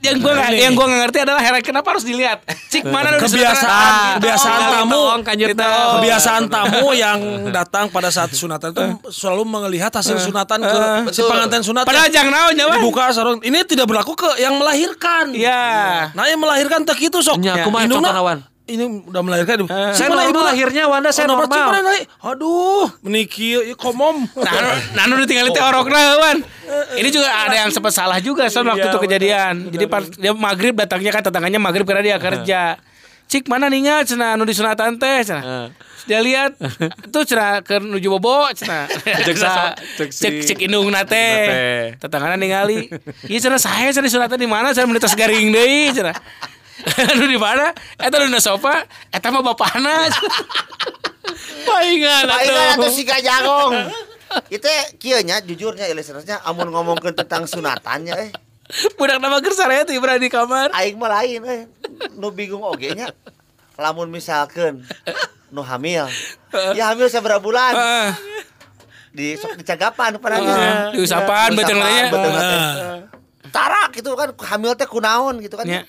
yang 0.00 0.16
gua 0.16 0.32
nggak 0.32 0.50
yang 0.56 0.72
gua 0.72 0.86
nggak 0.88 1.00
ngerti 1.04 1.18
adalah 1.20 1.42
heran 1.44 1.60
kenapa 1.60 1.92
harus 1.92 2.00
dilihat. 2.02 2.40
Cik 2.72 2.88
mana 2.88 3.12
udah 3.12 3.20
Kebiasaan- 3.20 3.60
sunatan? 3.60 4.16
kebiasaan 4.16 4.60
tamu. 4.64 5.02
Kebiasaan 6.00 6.42
tamu 6.48 6.84
yang 6.96 7.18
datang 7.50 7.84
pada 7.86 8.08
saat 8.08 8.32
sunatan 8.32 8.72
itu 8.72 8.80
selalu 9.12 9.44
melihat 9.44 9.92
hasil 9.92 10.16
sunatan 10.16 10.56
ke 10.58 10.80
si 11.12 11.20
Betul. 11.20 11.28
pengantin 11.28 11.60
sunat. 11.60 11.84
Padahal 11.84 12.08
jangan 12.08 12.32
naon 12.32 12.54
nyawa. 12.56 12.74
dibuka 12.80 13.12
sarung. 13.12 13.44
Ini 13.44 13.60
tidak 13.62 13.84
berlaku 13.84 14.16
ke 14.16 14.40
yang 14.40 14.56
melahirkan. 14.56 15.36
Iya. 15.36 16.08
Nah, 16.10 16.24
yang 16.24 16.40
melahirkan 16.40 16.80
tak 16.80 16.96
itu 16.96 17.20
sok. 17.20 17.36
Nya, 17.36 17.60
kumaha 17.60 17.84
Wan? 18.24 18.40
Ini 18.70 18.84
udah 19.10 19.22
melahirkan. 19.22 19.66
saya 19.90 20.08
normal 20.08 20.54
lahirnya 20.54 20.86
Wanda 20.86 21.10
saya 21.10 21.26
Oh, 21.26 21.42
normal. 21.42 21.82
Nai? 21.82 22.06
Aduh, 22.22 22.86
meniki 23.02 23.58
ya 23.58 23.74
komom. 23.74 24.30
Nah, 24.30 24.52
nah 24.94 25.02
nu 25.04 25.18
tinggal 25.26 25.50
itu 25.50 25.58
orokna 25.58 25.98
wan. 26.16 26.38
Ini 26.94 27.08
juga 27.10 27.26
ada 27.26 27.56
yang 27.56 27.70
sempat 27.70 27.90
salah 27.90 28.22
juga 28.22 28.46
son 28.46 28.62
waktu 28.64 28.86
Iya, 28.86 28.92
itu 28.94 28.98
kejadian. 29.00 29.54
Jadi 29.74 29.84
pas 29.84 30.06
dia 30.06 30.30
maghrib 30.30 30.72
datangnya 30.72 31.10
kan 31.10 31.22
tetangganya 31.26 31.58
maghrib 31.58 31.82
karena 31.82 32.02
dia 32.04 32.16
kerja. 32.16 32.78
Cik 33.26 33.46
mana 33.46 33.70
nih 33.70 34.02
cenah 34.02 34.34
anu 34.34 34.42
disunatan 34.42 34.98
teh 34.98 35.22
cenah. 35.22 35.70
Dia 36.02 36.18
lihat 36.18 36.58
itu 37.06 37.18
cenah 37.22 37.62
ke 37.62 37.78
nuju 37.78 38.10
bobo 38.10 38.50
cenah. 38.50 38.90
Cek 39.02 39.36
sa- 39.38 39.74
cek 39.96 40.10
si- 40.10 40.22
cek 40.22 40.34
cek 40.46 40.58
indung 40.66 40.90
nate. 40.90 41.94
Tetanggana 41.98 42.34
ningali. 42.34 42.90
Iya 43.26 43.38
cenah 43.40 43.58
saya 43.58 43.90
cenah 43.90 44.06
disunatan 44.06 44.34
di 44.34 44.50
mana? 44.50 44.74
Saya 44.74 44.86
menitas 44.86 45.14
garing 45.14 45.50
deui 45.50 45.90
cenah. 45.90 46.14
Anu 47.12 47.24
di 47.28 47.38
mana? 47.38 47.72
Eta 48.00 48.16
di 48.20 48.30
sofa, 48.40 48.84
eta 49.12 49.28
mah 49.28 49.42
bapana. 49.44 50.08
Paingan 51.68 52.26
atuh. 52.26 52.66
atau 52.80 52.90
si 52.90 53.04
kajagong 53.06 53.72
itu 54.46 54.66
kieu 55.02 55.18
nya 55.26 55.42
jujurnya 55.42 55.90
listenersnya 55.90 56.42
amun 56.46 56.70
ngomongkeun 56.70 57.14
tentang 57.18 57.46
sunatannya 57.50 58.14
eh. 58.16 58.30
Budak 58.94 59.18
nama 59.18 59.42
gersaraya 59.42 59.82
tuh 59.82 59.98
berada 59.98 60.22
di 60.22 60.30
kamar. 60.30 60.70
aing 60.70 60.94
mah 60.94 61.10
lain 61.10 61.42
eh. 61.46 61.62
Nu 62.14 62.30
bingung 62.30 62.62
oge 62.62 62.94
nya 62.94 63.10
lamun 63.74 64.06
misalkan 64.10 64.86
nu 65.50 65.66
hamil. 65.66 66.06
Ya 66.78 66.94
hamil 66.94 67.10
seberapa 67.10 67.42
bulan? 67.42 67.74
Di 69.10 69.34
sok 69.34 69.58
dicagapan 69.58 70.14
padanya 70.22 70.54
Ah, 70.54 70.94
diusapan, 70.94 71.50
betul 71.58 71.82
katanya. 71.82 72.04
betul 72.14 72.30
Tara 73.90 73.98
gitu 73.98 74.10
kan 74.14 74.28
hamil 74.46 74.72
teh 74.78 74.86
kunaon 74.86 75.42
gitu 75.42 75.58
kan. 75.58 75.66
Nya. 75.66 75.82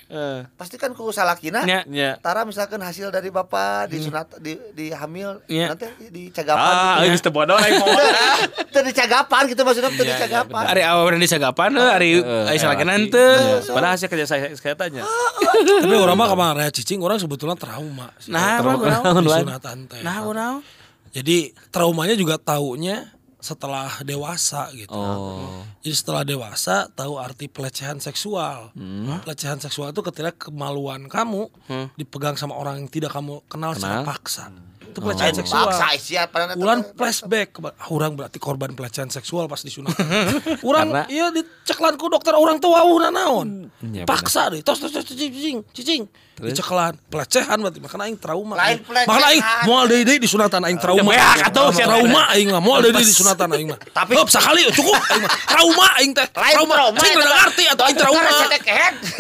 Pasti 0.57 0.75
kan 0.75 0.91
ku 0.91 1.13
salakina. 1.13 1.61
Nya. 1.61 1.85
Nya. 1.85 2.17
Tara 2.17 2.41
misalkan 2.41 2.81
hasil 2.81 3.13
dari 3.13 3.29
bapak 3.29 3.93
disunat 3.93 4.41
di 4.41 4.57
di 4.73 4.89
hamil 4.89 5.37
Nya. 5.45 5.69
nanti 5.69 5.85
di 6.09 6.33
cagapan 6.33 6.73
Ah, 6.73 6.97
gitu. 6.99 7.13
geus 7.13 7.21
teu 7.21 7.31
bodoh 7.31 7.53
aing 7.55 7.77
mau. 7.77 7.87
Teu 8.73 8.81
di 8.81 8.93
cagapan 8.95 9.41
gitu 9.45 9.61
maksudnya 9.61 9.91
teu 9.91 10.01
di 10.01 10.15
cagapan. 10.17 10.63
Ari 10.65 10.81
awal 10.81 11.13
dan 11.13 11.21
disagapan 11.21 11.69
heuh, 11.75 11.89
ari 11.91 12.09
ari 12.23 12.57
salakanan 12.57 13.11
teu. 13.13 13.61
Padahal 13.69 13.93
hasil 13.93 14.07
kerja 14.09 14.25
saya 14.25 14.49
saya 14.55 14.73
tanya. 14.73 15.05
Tapi 15.05 15.93
orang 15.93 16.17
mah 16.17 16.27
kemarin 16.27 16.71
cicing 16.73 16.97
orang 16.99 17.21
sebetulnya 17.21 17.53
trauma. 17.53 18.09
Nah, 18.25 18.63
Wan? 18.63 19.21
Disunatan 19.21 19.77
teh. 19.85 20.01
Nah, 20.01 20.25
kunaon? 20.25 20.65
Jadi 21.11 21.51
traumanya 21.69 22.15
juga 22.15 22.39
taunya 22.39 23.11
setelah 23.41 23.89
dewasa 24.05 24.69
gitu. 24.77 24.93
Oh. 24.93 25.65
Jadi 25.81 25.95
setelah 25.97 26.23
dewasa 26.23 26.87
tahu 26.93 27.17
arti 27.17 27.49
pelecehan 27.49 27.97
seksual. 27.97 28.71
Hmm. 28.77 29.19
Pelecehan 29.25 29.57
seksual 29.57 29.91
itu 29.91 30.01
ketika 30.05 30.47
kemaluan 30.49 31.09
kamu 31.09 31.49
dipegang 31.97 32.37
sama 32.37 32.55
orang 32.55 32.85
yang 32.85 32.89
tidak 32.89 33.11
kamu 33.11 33.41
kenal 33.49 33.73
secara 33.73 34.01
Kenal. 34.01 34.07
paksa. 34.07 34.45
Itu 34.91 34.99
pelecehan 34.99 35.31
Lain 35.31 35.39
seksual. 35.39 35.65
paksa 35.65 35.87
siapa 35.95 36.35
Ulan 36.53 36.83
flashback 36.91 37.49
ah, 37.63 37.71
orang 37.87 38.11
berarti 38.13 38.37
korban 38.37 38.75
pelecehan 38.75 39.07
seksual 39.07 39.47
pas 39.47 39.63
disunat. 39.63 39.95
orang 40.67 40.91
Karena- 40.91 41.07
iya 41.07 41.31
diceklan 41.31 41.95
ku 41.95 42.11
dokter 42.11 42.35
orang 42.35 42.59
tua 42.59 42.83
wawuh 42.83 43.07
naon. 43.07 43.71
Iya, 43.79 44.03
Paksa 44.03 44.51
deh. 44.51 44.59
Tos 44.59 44.77
tos 44.77 44.91
tos 44.91 45.07
cicing 45.07 45.63
cicing. 45.71 46.03
Diceklan 46.41 46.97
pelecehan 47.05 47.53
berarti 47.55 47.79
makanya 47.79 48.03
aing 48.03 48.17
trauma. 48.17 48.57
Lain 48.57 48.81
pelecehan. 48.81 49.07
Makanya 49.07 49.27
aing 49.29 49.43
moal 49.63 49.85
deui 49.87 50.03
deui 50.03 50.19
disunatan 50.19 50.59
aing 50.65 50.79
trauma. 50.81 51.07
beak 51.07 51.39
atuh, 51.47 51.69
Sama 51.69 51.85
trauma 51.85 52.21
aing 52.33 52.49
mah 52.49 52.59
moal 52.59 52.79
deui 52.81 52.91
deui 52.91 53.07
disunatan 53.07 53.47
aing 53.53 53.67
mah. 53.71 53.79
Tapi- 53.79 54.13
Heup 54.17 54.27
sakali 54.27 54.67
cukup 54.73 54.97
aing 54.97 55.21
mah. 55.23 55.31
Trauma 55.47 55.85
aing 56.01 56.11
teh. 56.11 56.27
Lain 56.27 56.53
trauma. 56.57 56.75
Cing 56.99 57.15
rada 57.15 57.31
ngarti 57.31 57.63
atau 57.69 57.83
aing 57.87 57.95
trauma. 57.95 58.29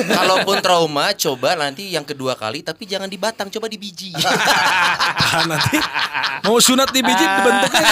Kalaupun 0.21 0.57
trauma, 0.59 1.05
coba 1.13 1.49
nanti 1.55 1.93
yang 1.93 2.03
kedua 2.03 2.33
kali 2.33 2.59
tapi 2.59 2.83
jangan 2.83 3.07
di 3.07 3.15
batang, 3.15 3.47
coba 3.47 3.69
di 3.69 3.77
biji. 3.77 4.11
Mau 6.47 6.57
sunat 6.57 6.89
di 6.89 7.05
biji 7.05 7.21
dibentuknya 7.21 7.85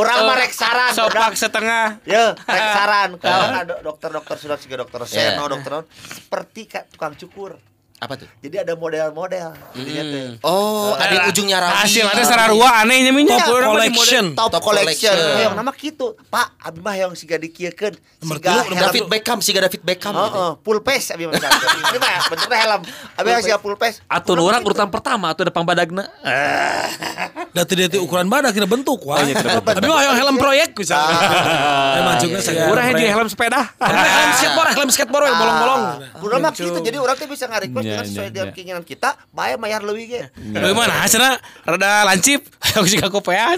Orang 0.00 0.18
mah 0.28 0.36
rek 0.40 0.52
saran. 0.54 0.90
Sopak 0.96 1.34
setengah. 1.36 2.00
Ya, 2.08 2.32
rek 2.34 2.66
saran. 2.74 3.10
Kalau 3.22 3.46
ada 3.52 3.74
dokter-dokter 3.84 4.36
sudah 4.40 4.56
juga 4.58 4.74
dokter. 4.86 4.98
Seno, 5.04 5.44
dokter 5.46 5.70
non, 5.70 5.84
seperti 5.90 6.66
kayak 6.66 6.86
tukang 6.94 7.14
cukur. 7.14 7.60
Apa 8.02 8.18
tuh? 8.18 8.26
Jadi 8.42 8.58
ada 8.58 8.74
model-model. 8.74 9.54
Teh. 9.72 10.36
Oh, 10.42 10.92
ada 10.98 11.14
yang 11.14 11.26
ujungnya 11.30 11.62
rapi. 11.62 11.78
Hasil 11.86 12.04
ada 12.04 12.22
sararua 12.26 12.82
aneh 12.82 13.06
nya 13.06 13.14
minyak. 13.14 13.46
Top 13.46 13.70
collection. 13.70 14.24
Top, 14.34 14.50
Top 14.50 14.62
collection. 14.66 15.14
collection. 15.14 15.40
Yang 15.40 15.54
nama 15.54 15.70
gitu. 15.72 16.06
Pak, 16.26 16.46
abi 16.58 16.80
mah 16.82 16.94
yang 16.98 17.14
siga 17.14 17.38
dikiekeun. 17.38 17.94
Nomor 18.20 18.36
Siga. 18.42 18.52
David 18.90 19.06
Beckham 19.06 19.38
sih 19.40 19.54
David 19.54 19.82
Beckham 19.86 20.12
Oh, 20.12 20.26
gitu. 20.26 20.36
oh, 20.36 20.52
full 20.60 20.80
face 20.82 21.14
abi 21.14 21.30
mah. 21.30 21.38
Ini 21.38 21.98
mah 22.02 22.12
bentuknya 22.28 22.58
helm. 22.66 22.80
Abi 23.14 23.28
mah 23.30 23.40
siga 23.40 23.58
full 23.62 23.76
face. 23.78 24.02
Atun 24.10 24.42
orang 24.42 24.60
urutan 24.66 24.90
pertama 24.90 25.30
atau 25.30 25.46
depan 25.46 25.62
badagna. 25.62 26.04
Dati 27.54 27.72
dati 27.78 27.96
ukuran 28.02 28.26
badan 28.26 28.50
kira 28.50 28.66
bentuk 28.66 29.00
wah. 29.06 29.22
iya, 29.22 29.38
kira 29.38 29.62
bentuk. 29.62 29.80
Tapi 29.80 29.86
mah 29.86 30.02
yang 30.02 30.16
helm 30.18 30.36
proyek 30.36 30.74
bisa. 30.74 30.98
Emang 32.02 32.18
juga 32.18 32.42
saya. 32.42 32.68
Urang 32.68 32.90
helm 32.90 33.28
sepeda. 33.30 33.70
helm 33.78 34.30
skateboard, 34.34 34.70
helm 34.76 34.90
skateboard 34.90 35.24
yang 35.30 35.38
bolong-bolong. 35.38 35.82
Udah 36.20 36.38
mah 36.42 36.52
gitu. 36.52 36.78
Jadi 36.82 36.98
orang 36.98 37.14
tuh 37.16 37.30
bisa 37.30 37.46
nge-request 37.48 37.83
Iya, 37.84 38.00
dengan 38.00 38.04
sesuai 38.08 38.24
iya, 38.24 38.32
dengan 38.32 38.48
iya. 38.48 38.54
keinginan 38.56 38.84
kita, 38.84 39.10
bae 39.28 39.54
mayar 39.60 39.84
leuwih 39.84 40.08
ge. 40.08 40.22
Bagaimana 40.56 41.04
hasilnya 41.04 41.36
rada 41.68 42.08
lancip. 42.08 42.40
Aku 42.80 42.88
sih 42.88 42.96
kaku 42.96 43.20
pea. 43.20 43.54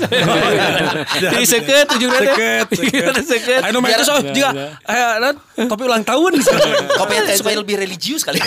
Jadi 1.22 1.46
seket 1.46 1.86
teh. 1.86 1.98
Seket, 2.02 2.66
seket. 2.74 3.14
Seket. 3.22 3.60
Ayo 3.62 3.72
nomor 3.72 3.88
itu 3.94 4.04
so 4.04 4.18
juga 4.34 4.50
eh 4.82 5.32
topi 5.70 5.82
ulang 5.86 6.02
tahun. 6.02 6.42
Kopi 7.00 7.14
itu 7.22 7.40
supaya 7.40 7.56
lebih 7.62 7.78
religius 7.78 8.26
kali. 8.26 8.42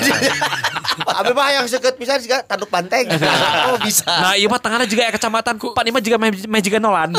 Abi 1.10 1.32
mah 1.32 1.50
yang 1.56 1.66
seket 1.66 1.96
pisan 1.96 2.20
siga 2.20 2.44
tanduk 2.44 2.68
banteng. 2.68 3.08
oh, 3.72 3.80
bisa. 3.82 4.06
Nah, 4.06 4.36
iya 4.36 4.52
mah 4.52 4.60
tangana 4.60 4.84
juga 4.84 5.08
ya 5.08 5.12
kecamatan. 5.16 5.56
Pak 5.56 5.84
ini 5.88 5.92
mah 5.96 6.04
juga 6.04 6.18
juga 6.60 6.78
nolan. 6.78 7.16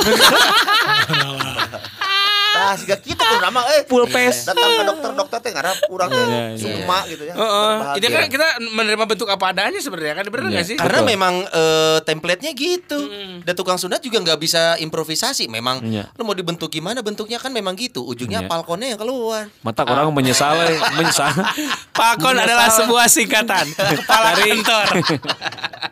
Nah, 2.60 2.74
siga 2.76 2.96
kitu 2.96 3.16
kudu 3.16 3.40
nama 3.40 3.60
eh 3.72 3.82
Full 3.84 4.04
face. 4.06 4.44
datang 4.44 4.68
ke 4.70 4.82
dokter-dokter 4.84 5.38
teh 5.40 5.50
ngarep 5.50 5.78
urang 5.88 6.08
teh 6.08 6.20
Iya, 6.20 6.28
iya. 6.28 6.58
sukma 6.58 6.98
gitu 7.06 7.22
ya. 7.24 7.32
Heeh. 7.32 7.74
Ini 7.96 8.06
kan 8.06 8.24
kita 8.28 8.46
menerima 8.70 9.04
bentuk 9.06 9.26
apa 9.26 9.44
adanya 9.48 9.80
sebenarnya 9.80 10.14
kan 10.14 10.24
bener 10.26 10.44
nggak 10.50 10.66
sih? 10.66 10.76
Karena 10.76 11.00
memang 11.02 11.34
eh, 11.42 11.98
template-nya 12.04 12.52
gitu. 12.52 13.00
Dan 13.40 13.54
tukang 13.54 13.80
sunat 13.80 13.98
juga 13.98 14.20
nggak 14.20 14.38
bisa 14.38 14.76
improvisasi. 14.78 15.48
Memang 15.48 15.80
Iya. 15.82 16.12
lu 16.12 16.22
mau 16.22 16.36
dibentuk 16.36 16.68
gimana 16.68 17.00
bentuknya 17.00 17.36
kan 17.36 17.48
memang 17.48 17.72
gitu. 17.74 18.04
Ujungnya 18.04 18.44
Iya. 18.44 18.50
palkonnya 18.50 18.92
yang 18.92 19.00
keluar. 19.00 19.48
Mata 19.60 19.82
orang 19.82 20.12
menyesal, 20.12 20.52
eh. 20.60 20.76
menyesal. 20.94 21.32
Pakon 21.96 22.36
adalah 22.36 22.68
sebuah 22.68 23.08
singkatan 23.08 23.66
kepala 23.98 24.36
kantor. 24.36 24.86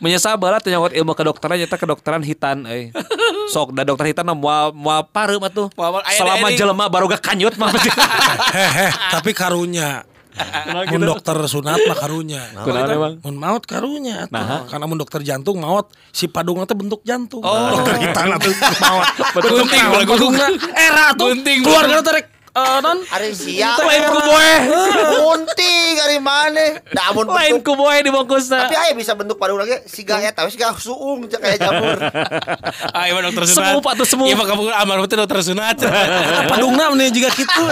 menyesal 0.00 0.36
barat 0.40 0.64
nyawat 0.64 0.96
ilmu 0.96 1.12
kedokteran 1.12 1.60
nyata 1.60 1.76
kedokteran 1.76 2.22
hitan 2.24 2.64
eh 2.68 2.94
sok 3.52 3.74
da 3.76 3.82
dokter 3.84 4.10
hitan 4.10 4.24
mah 4.26 4.36
moal 4.38 4.66
moal 4.72 5.02
pareup 5.10 5.42
atuh 5.44 5.68
selama 6.14 6.48
jelema 6.54 6.84
baru 6.88 7.10
gak 7.10 7.22
kanyut 7.22 7.54
mah 7.58 7.72
Hehe, 8.56 8.88
tapi 9.12 9.30
karunya. 9.32 10.04
Mun 10.94 11.02
dokter 11.02 11.36
sunat 11.50 11.80
mah 11.90 11.98
karunya. 11.98 12.42
Kunaon 12.62 12.90
emang? 12.90 13.14
Mun 13.26 13.36
maut 13.36 13.64
karunya 13.66 14.26
atuh. 14.26 14.38
Nah. 14.38 14.62
Karena 14.70 14.84
mun 14.86 14.98
dokter 14.98 15.20
jantung 15.26 15.58
maut 15.58 15.90
si 16.14 16.30
padung 16.30 16.62
teh 16.64 16.76
bentuk 16.76 17.02
jantung. 17.02 17.42
Oh. 17.42 17.74
Dokter 17.74 17.98
hitam 17.98 18.30
atuh 18.38 18.54
maut. 18.78 19.06
Gunting 19.42 19.86
lagu 19.90 20.12
padungna. 20.14 20.46
Era 20.74 21.12
tuh. 21.18 21.34
Gunting. 21.34 21.58
Keluarga 21.66 21.98
teh 22.00 22.24
eh, 22.50 22.78
non 22.82 22.98
Ari 23.06 23.30
sia. 23.32 23.78
lain 23.78 24.02
ku 24.10 24.18
boe 24.20 24.52
Munting 25.22 25.94
ari 26.00 26.18
maneh. 26.18 26.70
Da 26.90 27.14
amun 27.14 27.30
lain 27.30 27.62
ku 27.62 27.78
boe 27.78 27.94
dibungkusna 28.02 28.66
tapi 28.66 28.74
aya 28.74 28.92
bisa 28.94 29.14
bentuk 29.14 29.38
pada 29.38 29.54
urang 29.54 29.68
ge 29.68 29.82
siga 29.86 30.18
eta 30.18 30.42
we 30.46 30.50
siga 30.50 30.74
suung 30.74 31.26
cek 31.30 31.40
kayak 31.40 31.58
jamur. 31.62 31.98
Ah, 32.90 33.06
iya 33.06 33.14
mah 33.14 33.22
dokter 33.30 33.44
sunat. 33.46 33.78
Semup 33.78 33.84
atuh 33.86 34.06
semup. 34.06 34.26
Iya 34.26 34.36
mah 34.36 34.46
kamu 34.46 34.62
almarhum 34.70 35.04
itu 35.06 35.16
dokter 35.16 35.38
sunat. 35.42 35.76
padungna 36.50 36.84
mending 36.94 37.22
juga 37.22 37.30
kitu. 37.34 37.62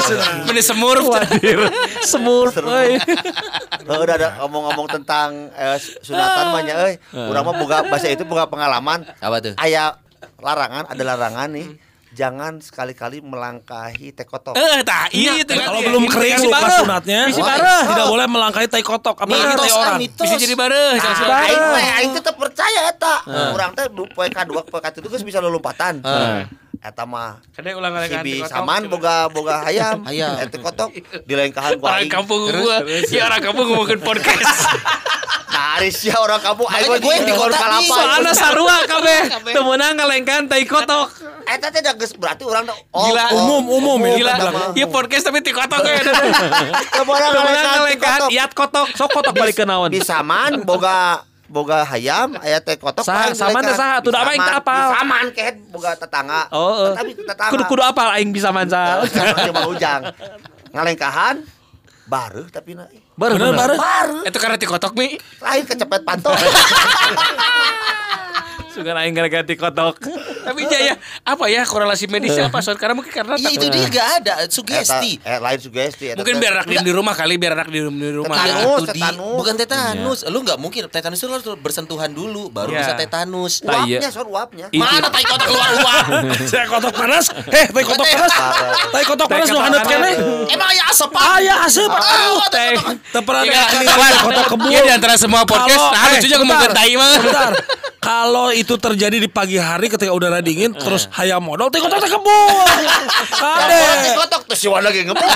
Mending 0.47 0.67
semur. 0.67 0.97
wadir 1.09 1.61
semur 2.05 2.53
euy 2.53 3.01
udah 3.89 4.15
ada 4.15 4.29
ngomong-ngomong 4.45 4.87
tentang 5.01 5.49
eh, 5.57 5.79
sunatan 6.05 6.45
mah 6.53 6.63
nya 6.63 6.75
euy. 6.87 6.95
Urang 7.15 7.45
mah 7.49 7.55
boga 7.57 7.83
bahasa 7.89 8.13
itu 8.13 8.23
boga 8.29 8.47
pengalaman. 8.47 9.03
Apa 9.19 9.41
tuh? 9.41 9.55
Aya 9.59 9.97
larangan, 10.39 10.87
ada 10.87 11.03
larangan 11.03 11.49
nih. 11.51 11.88
Jangan 12.19 12.59
sekali-kali 12.59 13.23
melangkahi 13.23 14.11
tekotok. 14.11 14.59
Eh, 14.59 14.83
tah 14.83 15.07
iya 15.15 15.39
itu. 15.39 15.55
Kalau 15.55 15.79
belum 15.87 16.11
kering 16.11 16.51
luka 16.51 16.59
bareh. 16.67 16.79
sunatnya, 16.83 17.21
Isi 17.31 17.39
Wah, 17.39 17.55
bareh. 17.55 17.83
tidak 17.95 18.07
boleh 18.11 18.27
melangkahi 18.27 18.67
tai 18.67 18.83
kotok 18.83 19.23
apa 19.23 19.31
ah, 19.39 19.55
orang. 19.55 20.03
Bisa 20.03 20.35
jadi 20.35 20.55
bareh. 20.59 20.99
Nah, 20.99 21.03
jangan 21.07 21.31
aing 21.31 21.63
bareh. 21.63 21.71
mah 21.71 21.97
aing 22.03 22.13
tetep 22.19 22.35
percaya 22.35 22.81
eta. 22.91 23.15
Urang 23.55 23.71
teh 23.79 23.87
poe 23.87 24.27
kadua 24.35 24.67
poe 24.67 24.83
katitu 24.83 25.07
geus 25.07 25.23
bisa 25.23 25.39
lulumpatan. 25.39 26.03
Eta 26.79 27.03
mah 27.07 27.43
Kadang 27.55 27.83
ulang 27.83 27.91
si 27.91 28.03
lagi 28.07 28.17
bi 28.23 28.35
saman 28.43 28.91
boga 28.91 29.31
boga 29.31 29.63
hayam. 29.63 30.03
Hayam. 30.03 30.43
Eta 30.43 30.59
kotok 30.59 30.91
dilengkahan 31.23 31.79
ku 31.79 31.87
Orang 31.87 32.03
aing. 32.03 32.11
kampung 32.11 32.51
gua. 32.51 32.83
Ya 33.15 33.31
orang 33.31 33.47
kampung 33.47 33.67
ngomongin 33.71 34.03
podcast. 34.03 34.67
Ari 35.49 35.89
sia 35.89 36.15
orang 36.15 36.39
kampung 36.39 36.67
aing 36.67 36.85
Makanya 36.85 37.01
gue 37.01 37.09
yang 37.11 37.25
di 37.25 37.33
ngomong 37.33 37.49
kota 37.49 37.59
kalapa. 37.59 37.81
nih. 37.81 37.89
soalna 37.91 38.33
sarua 38.33 38.77
kabeh 38.85 39.21
teu 39.55 39.63
meunang 39.63 39.93
ngalengkan 39.95 40.43
tai 40.45 40.65
kotok 40.65 41.09
Eta 41.43 41.69
teh 41.69 41.81
da 41.81 41.93
geus 41.95 42.13
berarti 42.13 42.45
urang 42.45 42.63
teh 42.63 42.77
oh, 42.91 43.03
Gila. 43.03 43.25
oh, 43.27 43.37
Umum, 43.59 43.65
umum. 43.71 43.99
Gila. 44.11 44.35
Iya 44.73 44.87
podcast 44.87 45.25
tapi 45.25 45.41
ti 45.41 45.51
kotok 45.51 45.81
ya. 45.81 46.05
Teu 46.05 47.03
meunang 47.03 47.31
teu 47.31 47.41
meunang 47.41 47.67
ngalengkan 47.75 48.19
iat 48.29 48.53
kotok 48.53 48.87
sok 48.93 49.09
kotok 49.11 49.33
balik 49.33 49.55
ke 49.55 49.65
naon 49.65 49.89
Di 49.89 49.99
saman 49.99 50.61
boga 50.63 51.25
boga 51.45 51.81
hayam 51.83 52.37
aya 52.39 52.61
teh 52.61 52.77
kotok 52.77 53.01
paling 53.01 53.33
Saman 53.33 53.65
teh 53.65 53.73
saha? 53.73 54.05
Tuh 54.05 54.13
da 54.13 54.21
aing 54.23 54.37
teu 54.37 54.53
saman- 54.53 54.61
apal. 54.61 54.77
Di 54.77 54.93
saman 54.93 55.27
kehet 55.33 55.57
boga 55.69 55.91
tetangga. 55.97 56.43
oh 56.53 56.93
Tapi 56.93 57.11
tetangga. 57.17 57.51
kudu 57.51 57.65
kudu 57.65 57.83
apal 57.83 58.09
aing 58.13 58.29
bisa 58.31 58.53
Sama 58.53 58.69
Mang 59.49 59.73
Ujang. 59.73 60.03
Ngalengkahan 60.69 61.41
baru 62.05 62.45
tapi 62.49 62.77
na 62.77 62.85
baru 63.19 63.35
Bener, 63.35 63.51
bener 63.51 63.75
baru 63.75 64.23
Itu 64.23 64.39
karena 64.39 64.55
ti 64.55 64.65
kotok 64.65 64.95
mi. 64.95 65.19
lain 65.43 65.65
kecepet 65.67 66.01
pantau. 66.07 66.31
sugan 68.79 68.95
aing 68.95 69.11
gara-gara 69.11 69.43
kotok 69.45 69.99
Tapi 70.47 70.61
ya, 70.65 70.81
ya 70.81 70.95
apa 71.27 71.45
ya 71.51 71.67
korelasi 71.67 72.07
medisnya 72.09 72.49
apa 72.49 72.63
soal 72.63 72.79
karena 72.79 72.95
mungkin 72.95 73.11
karena 73.13 73.35
Iya 73.35 73.51
itu 73.53 73.67
dia 73.69 73.87
gak 73.91 74.09
ada 74.23 74.35
sugesti. 74.49 75.21
Eta, 75.21 75.29
eh, 75.29 75.39
lain 75.43 75.59
sugesti. 75.61 76.05
eta 76.15 76.19
mungkin 76.23 76.39
biar 76.39 76.65
anak 76.65 76.81
di 76.81 76.93
rumah 76.95 77.13
kali 77.13 77.35
biar 77.37 77.53
anak 77.53 77.69
di 77.69 77.81
rumah. 77.85 78.37
Tetanus, 78.39 78.81
Iya, 78.81 78.93
tetanus. 78.95 79.37
bukan 79.37 79.55
tetanus. 79.59 80.19
Lu 80.31 80.39
nggak 80.41 80.59
mungkin 80.63 80.81
tetanus 80.89 81.19
itu 81.21 81.27
lu 81.29 81.35
harus 81.37 81.47
bersentuhan 81.61 82.11
dulu 82.15 82.49
baru 82.49 82.73
Iya. 82.73 82.81
bisa 82.81 82.93
tetanus. 82.97 83.53
Iya. 83.61 83.99
uapnya, 83.99 84.09
soal 84.09 84.29
uapnya. 84.31 84.67
Itu. 84.73 84.81
Mana 84.81 85.09
tai 85.11 85.25
kotak 85.27 85.47
keluar 85.51 85.71
uang? 85.75 86.07
Saya 86.51 86.65
kotok 86.71 86.93
panas. 86.95 87.25
Eh, 87.51 87.67
tai 87.69 87.85
kotok 87.85 88.07
panas. 88.09 88.33
Tai 88.89 89.05
kotok 89.05 89.27
panas 89.29 89.49
nu 89.53 89.59
handap 89.61 89.85
keneh. 89.85 90.15
Emang 90.49 90.71
ya 90.73 90.85
asap 90.89 91.11
Ah, 91.19 91.39
ya 91.43 91.55
asep. 91.67 91.91
Aduh, 91.91 92.41
teh 92.49 92.73
Iya, 93.45 93.63
ningali 93.81 94.19
kotok 94.23 94.45
kebul. 94.55 94.69
Iya 94.71 94.81
di 94.87 94.93
antara 94.95 95.15
semua 95.19 95.43
podcast, 95.45 95.85
nah 95.93 96.01
eh, 96.09 96.21
lucunya 96.21 96.37
ngomong 96.39 96.59
tai 96.73 96.93
mah. 96.95 97.15
Bentar. 97.21 97.53
Kalau 97.99 98.55
itu 98.55 98.79
terjadi 98.79 99.19
di 99.19 99.27
pagi 99.27 99.59
hari 99.59 99.91
ketika 99.91 100.15
udara 100.15 100.39
dingin 100.39 100.71
terus 100.71 101.11
hayam 101.19 101.43
modal 101.43 101.67
teh 101.67 101.83
kotok 101.83 101.99
teh 101.99 102.11
kebun. 102.11 102.79
Kade. 103.35 103.83
kotok 104.15 104.43
tuh 104.47 104.57
si 104.57 104.71
lagi 104.71 105.03
ngebul. 105.03 105.27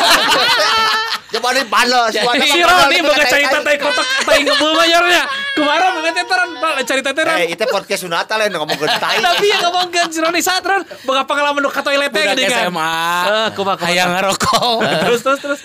Coba 1.33 1.49
nih 1.57 1.65
panas, 1.65 2.13
si 2.15 2.61
Roni 2.61 2.99
boga 3.03 3.25
cerita 3.27 3.59
teh 3.67 3.77
kotok 3.83 4.07
teh 4.07 4.39
ngebul 4.47 4.71
bayarnya. 4.79 5.23
Kumaha 5.59 5.89
boga 5.91 6.11
teteran 6.15 6.49
cerita 6.87 7.11
teteran. 7.11 7.37
Eh, 7.43 7.59
itu 7.59 7.65
podcast 7.67 8.01
sunatan 8.07 8.37
lain 8.39 8.51
ngomong 8.55 8.79
tai. 8.79 9.19
Tapi 9.19 9.47
yang 9.51 9.61
ngomongkeun 9.67 10.09
si 10.15 10.19
Roni 10.23 10.39
saat 10.39 10.63
Ron 10.63 10.87
boga 11.03 11.27
pengalaman 11.27 11.67
nu 11.67 11.69
ka 11.69 11.83
toilet 11.83 12.15
teh 12.15 12.23
Budak 12.23 12.39
gini 12.39 12.47
kan. 12.47 12.71
SMA. 12.71 12.95
Eh, 13.27 13.49
kumaha. 13.59 13.83
Hayang 13.91 14.11
ngerokok. 14.15 14.79
Terus 15.11 15.21
terus 15.27 15.41
terus. 15.43 15.61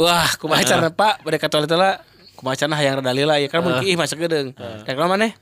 Wah, 0.00 0.32
kumaha 0.40 0.64
cara 0.64 0.88
Pak? 0.88 1.20
Bade 1.28 1.36
ka 1.36 1.52
toilet 1.52 1.68
lah. 1.76 2.00
Kumaha 2.40 2.56
cara 2.56 2.72
hayang 2.72 3.04
rada 3.04 3.12
lila 3.12 3.36
ya 3.36 3.52
kan 3.52 3.60
mun 3.60 3.84
ih 3.84 4.00
masuk 4.00 4.16
gedeung. 4.16 4.56
Rek 4.56 4.96
maneh? 4.96 5.36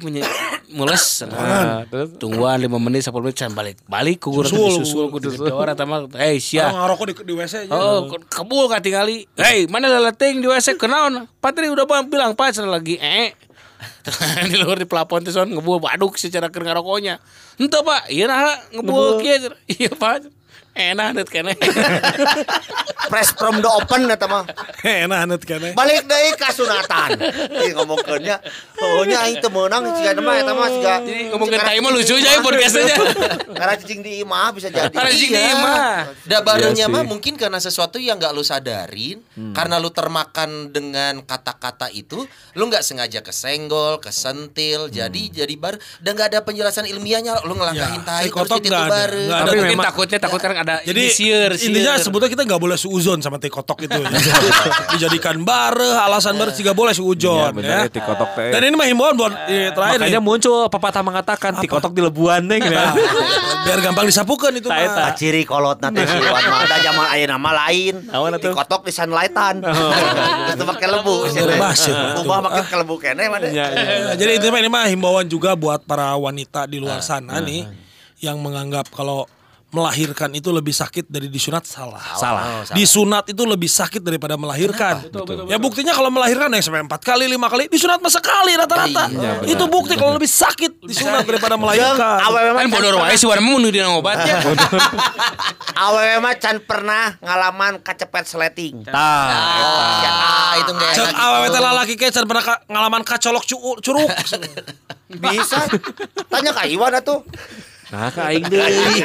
Punya 0.00 0.24
mules 0.72 1.04
Ah, 1.36 1.84
terus 1.84 2.16
tungguan 2.16 2.56
5 2.56 2.68
menit 2.80 3.04
10 3.04 3.12
menit 3.20 3.36
can 3.36 3.52
balik 3.52 3.76
balik 3.84 4.24
ku 4.24 4.32
Susul, 4.40 4.80
susul 4.84 5.04
ku 5.12 5.20
gedor 5.20 5.68
eta 5.68 5.84
mah 5.84 6.08
hei 6.16 6.40
sia 6.40 6.72
Orang 6.72 6.96
ngerokok 6.96 7.06
di, 7.08 7.14
di 7.28 7.32
WC. 7.36 7.54
Oh, 7.68 8.08
ke- 8.08 8.24
kebul 8.32 8.72
katingali. 8.72 9.28
Hei, 9.36 9.68
mana 9.68 9.92
leleting 9.92 10.40
di 10.40 10.48
WC 10.48 10.80
kenaon? 10.80 11.28
Patri 11.44 11.68
udah 11.68 11.84
bilang 12.08 12.32
pas 12.32 12.56
lagi 12.56 12.96
eh. 12.96 13.36
di 14.50 14.56
luar 14.58 14.78
di 14.78 14.86
pelapon 14.86 15.22
tuh 15.22 15.34
son 15.34 15.50
ngebul 15.50 15.82
baduk 15.82 16.18
secara 16.18 16.48
keur 16.48 16.66
ngarokoknya. 16.66 17.18
Henteu 17.58 17.82
Pak, 17.82 18.10
iya 18.10 18.26
nah 18.26 18.58
ngebul 18.72 19.20
kieu. 19.22 19.50
Iya 19.66 19.92
Pak. 19.94 20.41
Enak 20.72 21.08
net 21.12 21.28
kene. 21.28 21.52
Press 23.12 23.36
from 23.36 23.60
the 23.60 23.68
open 23.68 24.08
eta 24.08 24.24
mah. 24.24 24.48
Enak 24.80 25.18
anet 25.28 25.42
kan 25.44 25.60
Balik 25.76 26.08
deui 26.08 26.32
ka 26.32 26.48
sunatan. 26.48 27.20
Ih 27.60 27.76
ngomongkeunnya. 27.76 28.40
Oh 28.80 29.04
nya 29.04 29.28
aing 29.28 29.44
teu 29.44 29.52
meunang 29.52 29.84
siga 29.92 30.16
mah 30.16 30.40
eta 30.40 30.56
mah 30.56 30.68
siga. 30.72 30.94
Jadi 31.04 31.28
ngomongin 31.28 31.60
tai 31.60 31.76
mah 31.76 31.92
lucu 31.92 32.16
aja 32.16 32.30
ya 32.32 32.40
podcastnya. 32.40 32.96
Karena 33.60 33.74
cicing 33.76 34.00
di 34.00 34.24
imah 34.24 34.48
bisa 34.56 34.72
jadi. 34.72 34.88
Karena 34.88 35.10
cicing 35.12 35.28
di 35.28 35.40
Iya. 35.42 35.52
imah. 35.52 35.76
Da 36.24 36.38
barunya 36.40 36.72
Iya 36.82 36.88
mah 36.88 37.04
mungkin 37.04 37.36
karena 37.36 37.60
sesuatu 37.60 38.00
yang 38.00 38.16
nggak 38.16 38.32
lu 38.32 38.40
sadarin, 38.40 39.20
karena 39.52 39.76
lu 39.78 39.92
termakan 39.92 40.72
dengan 40.72 41.20
kata-kata 41.22 41.92
itu, 41.92 42.24
lu 42.56 42.64
nggak 42.66 42.82
sengaja 42.82 43.20
kesenggol, 43.20 44.00
kesentil, 44.00 44.88
jadi 44.88 45.22
jadi 45.30 45.54
bar 45.54 45.76
dan 46.00 46.16
nggak 46.16 46.32
ada 46.32 46.40
penjelasan 46.42 46.88
ilmiahnya, 46.88 47.44
lu 47.44 47.54
ngelangkahin 47.54 48.02
Ya, 48.02 48.08
tai 48.08 48.26
terus 48.26 48.50
itu 48.58 48.72
baru. 48.72 49.22
Tapi 49.28 49.56
memang- 49.62 49.86
takutnya 49.86 50.18
takut 50.18 50.40
kan 50.42 50.61
ada 50.62 50.74
Jadi 50.80 51.02
sieur, 51.10 51.50
intinya 51.52 51.98
sebetulnya 51.98 52.30
kita 52.30 52.42
nggak 52.46 52.60
boleh 52.60 52.78
suuzon 52.78 53.18
sama 53.18 53.36
teh 53.36 53.50
kotok 53.50 53.84
itu. 53.84 53.98
Dijadikan 54.94 55.42
bare, 55.42 55.98
alasan 55.98 56.38
bare 56.38 56.54
juga 56.54 56.72
boleh 56.72 56.94
suuzon 56.94 57.52
Iya, 57.58 57.62
ya. 57.62 57.78
ya, 57.84 57.90
teh 57.90 58.00
kotok 58.00 58.30
teh. 58.38 58.50
Dan 58.50 58.70
ini 58.70 58.74
mah 58.74 58.86
himbauan 58.86 59.14
buat 59.14 59.32
eh, 59.46 59.70
terakhir 59.70 59.98
Makanya 59.98 60.20
nih. 60.20 60.24
muncul 60.24 60.58
pepatah 60.70 61.02
mengatakan 61.02 61.50
ti 61.58 61.66
kotok 61.66 61.92
di 61.92 62.00
lebuan 62.00 62.46
neng 62.46 62.62
ya. 62.62 62.94
Biar 63.66 63.78
gampang 63.78 64.06
disapukan 64.06 64.50
itu 64.54 64.66
mah. 64.66 64.78
Ah, 64.82 65.10
ciri 65.14 65.42
kolot 65.42 65.78
nanti 65.78 66.02
si 66.02 66.18
Wan 66.18 66.44
mah 66.46 66.60
ada 66.66 66.76
zaman 66.80 67.06
aya 67.10 67.24
nama 67.26 67.50
lain. 67.66 67.94
Atuh? 68.08 68.38
Di 68.38 68.48
kotok 68.50 68.82
di 68.86 68.92
sunlightan. 68.94 69.62
Terus 69.62 70.66
pakai 70.72 70.88
lembu. 70.88 71.16
Bebas 71.30 71.78
ya. 71.86 72.18
Ubah 72.22 72.38
makin 72.42 72.64
ke 72.64 72.76
lembu 72.78 72.96
kene. 72.98 73.22
Iya, 73.22 73.48
iya. 73.50 73.64
Nah, 74.06 74.14
jadi 74.14 74.30
intinya 74.38 74.58
ini 74.58 74.70
mah 74.70 74.86
himbauan 74.86 75.26
juga 75.26 75.54
buat 75.54 75.82
para 75.82 76.14
wanita 76.14 76.66
di 76.66 76.78
luar 76.78 77.02
sana 77.02 77.38
nih 77.38 77.66
yang 78.22 78.38
menganggap 78.38 78.86
kalau 78.94 79.26
melahirkan 79.72 80.28
itu 80.30 80.52
lebih 80.52 80.70
sakit 80.70 81.08
dari 81.08 81.26
disunat 81.26 81.64
salah. 81.64 82.04
Salah. 82.14 82.60
Disunat 82.70 83.24
itu 83.26 83.40
lebih 83.42 83.66
sakit 83.66 83.98
daripada 83.98 84.36
melahirkan. 84.36 85.00
ya 85.48 85.56
buktinya 85.56 85.90
kalau 85.90 86.12
melahirkan 86.12 86.52
yang 86.52 86.60
sampai 86.60 86.84
empat 86.84 87.00
kali 87.00 87.24
lima 87.24 87.48
kali 87.48 87.66
disunat 87.66 87.96
mah 87.98 88.12
sekali 88.12 88.52
rata-rata. 88.52 89.08
Iya, 89.08 89.40
benar. 89.40 89.48
itu 89.48 89.64
bukti 89.66 89.96
kalau 89.96 90.12
lebih 90.14 90.28
sakit 90.28 90.76
disunat 90.84 91.24
daripada 91.24 91.56
melahirkan. 91.56 92.20
awewe 92.20 92.52
mah 92.52 92.60
Kan 92.60 92.70
bodor 92.70 92.94
wae 93.00 93.16
si 93.16 93.24
warna 93.24 93.40
mun 93.40 93.64
dina 93.64 93.88
ngobatnya. 93.88 94.44
awewe 95.88 96.20
mah 96.20 96.36
can 96.36 96.60
pernah 96.60 97.16
ngalaman 97.18 97.80
kacepet 97.80 98.24
sleting. 98.28 98.84
Tah. 98.84 98.92
Ah, 98.92 100.52
itu 100.60 100.70
nggak 100.70 100.90
Cek 100.92 101.08
enak. 101.08 101.16
awewe 101.18 101.46
teh 101.48 101.62
lalaki 101.62 101.94
ke 101.96 102.12
can 102.12 102.28
pernah 102.28 102.44
ngalaman 102.68 103.02
kacolok 103.02 103.44
cu- 103.48 103.80
curug. 103.80 104.10
Bisa. 105.08 105.64
Tanya 106.28 106.52
ka 106.52 106.68
Iwan 106.68 106.92
atuh. 106.92 107.24
Nah, 107.92 108.08
ka 108.08 108.32
aing 108.32 108.48
deui. 108.48 109.04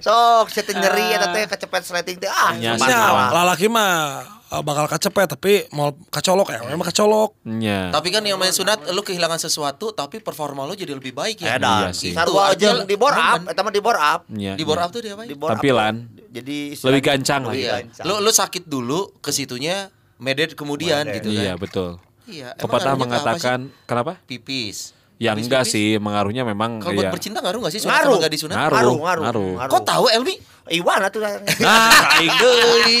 Sok 0.00 0.48
situ 0.48 0.72
nyeri 0.72 1.12
eta 1.12 1.28
teh 1.36 1.44
kacepet 1.44 1.82
sleting 1.84 2.16
teh 2.16 2.32
ah. 2.32 2.56
Nya, 2.56 2.80
lalaki 3.28 3.68
mah 3.68 4.24
eh, 4.48 4.62
bakal 4.64 4.88
kacepet 4.88 5.28
tapi 5.28 5.68
mau 5.76 5.92
kacolok 6.08 6.48
ya 6.48 6.64
memang 6.64 6.88
kacolok. 6.88 7.36
Nya. 7.44 7.92
Tapi 7.92 8.08
kan 8.08 8.24
yang 8.24 8.40
main 8.40 8.56
sunat 8.56 8.88
lu 8.88 9.04
kehilangan 9.04 9.36
sesuatu 9.36 9.92
tapi 9.92 10.24
performa 10.24 10.64
lu 10.64 10.72
jadi 10.72 10.96
lebih 10.96 11.12
baik 11.12 11.44
ya. 11.44 11.60
Edan. 11.60 11.92
Iya 11.92 11.92
sih. 11.92 12.16
Sarua 12.16 12.56
Itu 12.56 12.64
aja 12.64 12.88
di 12.88 12.96
bore 12.96 13.20
up, 13.20 13.52
eta 13.52 13.60
mah 13.60 13.72
di 13.76 13.82
bore 13.84 14.00
up. 14.00 14.20
Nya, 14.32 14.56
Di 14.56 14.64
bore 14.64 14.80
up 14.80 14.88
tuh 14.88 15.04
dia 15.04 15.12
apa? 15.12 15.28
Di 15.28 15.36
bore. 15.36 15.52
Tampilan. 15.52 15.94
Jadi 16.32 16.58
Lebih 16.72 17.02
gancang 17.04 17.42
lah. 17.44 17.52
Iya. 17.52 17.84
Lu 18.08 18.16
lu 18.24 18.32
sakit 18.32 18.64
dulu 18.64 19.12
ke 19.20 19.28
situnya 19.28 19.92
medet 20.16 20.56
kemudian 20.56 21.04
gitu 21.12 21.28
Iya, 21.28 21.52
kan. 21.52 21.60
betul. 21.60 21.90
Iya. 22.24 22.56
Pepatah 22.56 22.96
apa 22.96 23.00
mengatakan 23.00 23.58
kenapa? 23.84 24.16
sih? 24.24 24.40
pipis. 24.40 24.96
Ya 25.20 25.30
Pipis, 25.30 25.44
enggak 25.46 25.62
pipis. 25.62 25.74
sih, 25.76 25.88
mengaruhnya 25.96 26.42
memang 26.42 26.80
Kalau 26.80 26.96
buat 26.96 27.04
ya. 27.04 27.12
bercinta 27.12 27.38
ngaruh 27.38 27.60
gak 27.60 27.72
sih 27.72 27.80
sunat 27.80 27.92
Ngaruh. 27.94 28.08
sama 28.10 28.24
gak 28.24 28.32
disunat? 28.32 28.56
Ngaruh. 28.56 28.72
ngaruh, 28.72 28.96
ngaruh, 28.96 29.22
ngaruh. 29.22 29.50
ngaruh. 29.54 29.70
Kok 29.70 29.82
tahu 29.84 30.04
Elmi? 30.08 30.34
Iwan 30.70 31.00
atuh. 31.02 31.20
Nah, 31.60 31.92
aing 32.14 32.34
deui. 32.34 32.98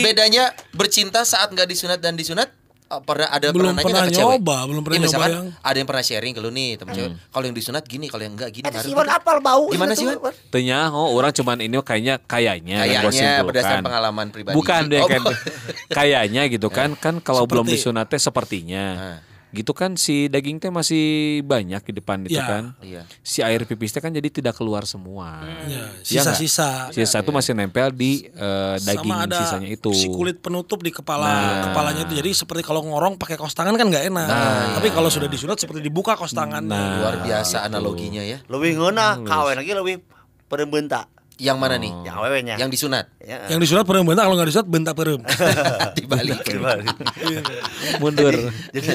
Bedanya 0.00 0.44
bercinta 0.72 1.20
saat 1.22 1.50
nggak 1.50 1.66
disunat 1.66 1.98
dan 1.98 2.14
disunat 2.14 2.48
eh, 2.88 3.00
pernah 3.02 3.28
ada 3.28 3.50
Belum 3.50 3.70
pernah 3.70 3.74
nanya 3.74 3.84
pernah 3.84 4.00
nggak 4.00 4.08
ke 4.08 4.16
cewek? 4.16 4.38
nyoba, 4.38 4.56
belum 4.64 4.80
pernah 4.80 4.96
nyoba 4.96 5.06
misalkan 5.06 5.30
yang- 5.30 5.50
ada 5.60 5.76
yang 5.76 5.84
pernah 5.86 6.00
sharing 6.02 6.32
ke 6.32 6.40
lu 6.40 6.48
nih 6.48 6.70
temen 6.74 6.92
cewek. 6.94 7.10
Hmm. 7.10 7.20
Kalau 7.28 7.44
yang 7.44 7.56
disunat 7.56 7.82
gini, 7.84 8.06
kalau 8.06 8.22
yang 8.22 8.32
enggak 8.32 8.50
gini. 8.50 8.64
Eta 8.64 8.72
ngaruh 8.72 8.86
si 8.86 8.90
Iwan 8.90 9.04
gitu. 9.04 9.16
apal 9.18 9.36
bau. 9.38 9.64
Gimana 9.68 9.92
itu 9.92 10.00
sih? 10.00 10.16
Tanya, 10.48 10.78
oh 10.90 11.08
orang 11.12 11.32
cuman 11.34 11.56
ini 11.58 11.76
kayaknya 11.78 12.14
kayaknya 12.22 12.76
Kayaknya 12.80 13.10
simpulkan. 13.12 13.44
berdasarkan 13.44 13.84
pengalaman 13.84 14.26
pribadi. 14.30 14.54
Bukan 14.56 14.80
deh 14.86 14.98
Oh, 14.98 15.08
kan. 15.12 15.20
kayaknya 15.98 16.42
gitu 16.46 16.68
kan 16.68 16.88
kan 16.94 17.20
kalau 17.20 17.44
belum 17.44 17.66
Seperti- 17.66 17.76
disunat 17.76 18.06
teh 18.06 18.16
sepertinya. 18.16 19.18
Nah. 19.48 19.54
Gitu 19.54 19.72
kan 19.72 19.96
si 19.96 20.28
daging 20.28 20.56
teh 20.56 20.68
masih 20.68 21.04
banyak 21.42 21.80
di 21.82 21.92
depan 21.94 22.20
itu 22.22 22.36
Ya. 22.36 22.44
kan. 22.44 22.64
Iya. 22.78 23.08
Si 23.18 23.40
air 23.40 23.64
pipis 23.64 23.90
teh 23.90 23.98
kan 23.98 24.10
jadi 24.10 24.28
tidak 24.28 24.52
keluar 24.54 24.84
semua. 24.84 25.40
Ya, 25.64 25.88
Iya 26.04 26.20
nggak? 26.22 26.36
sisa-sisa. 26.36 26.70
Sisa 26.90 27.16
itu 27.18 27.30
masih 27.30 27.52
nempel 27.52 27.88
di 27.90 28.28
eh, 28.28 28.76
daging 28.78 29.08
sama 29.10 29.24
ada 29.24 29.40
sisanya 29.40 29.68
itu. 29.70 29.88
si 29.90 30.06
kulit 30.06 30.38
penutup 30.38 30.78
di 30.78 30.90
kepala 30.90 31.24
Nah. 31.24 31.62
kepalanya 31.66 32.02
itu 32.02 32.14
jadi 32.14 32.30
seperti 32.30 32.60
kalau 32.62 32.84
ngorong 32.84 33.16
pakai 33.16 33.34
kaos 33.34 33.52
tangan 33.52 33.72
kan 33.72 33.88
nggak 33.88 34.04
enak 34.06 34.28
tapi 34.74 34.88
kalau 34.88 35.08
sudah 35.08 35.26
disunat 35.26 35.56
seperti 35.56 35.80
dibuka 35.80 36.12
kaos 36.12 36.30
tangan 36.30 36.60
Nah. 36.60 37.00
Luar 37.00 37.16
biasa 37.18 37.64
analoginya 37.64 38.20
ya. 38.20 38.44
Leuwih 38.44 38.76
ngeunah, 38.76 39.24
kawen 39.24 39.56
lagi 39.56 39.72
leuwih 39.72 39.96
perembeunta. 40.44 41.08
Yang 41.38 41.56
mana 41.56 41.78
nih? 41.78 41.92
Yang 42.02 42.14
awewenya. 42.14 42.54
Yang 42.58 42.70
disunat. 42.74 43.04
Ya. 43.22 43.46
yang 43.46 43.62
disunat 43.62 43.86
perem 43.86 44.02
bentak 44.02 44.26
kalau 44.26 44.34
nggak 44.34 44.48
disunat 44.50 44.66
bentak 44.66 44.94
perem 44.94 45.20
Dibalik. 45.96 46.38
Mundur. 48.02 48.34
jadi 48.68 48.90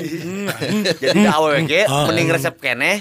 jadi 0.93 1.19
awewe 1.29 1.63
ge 1.63 1.82
Ah. 1.86 2.03
mending 2.06 2.27
resep 2.29 2.56
kene 2.58 2.99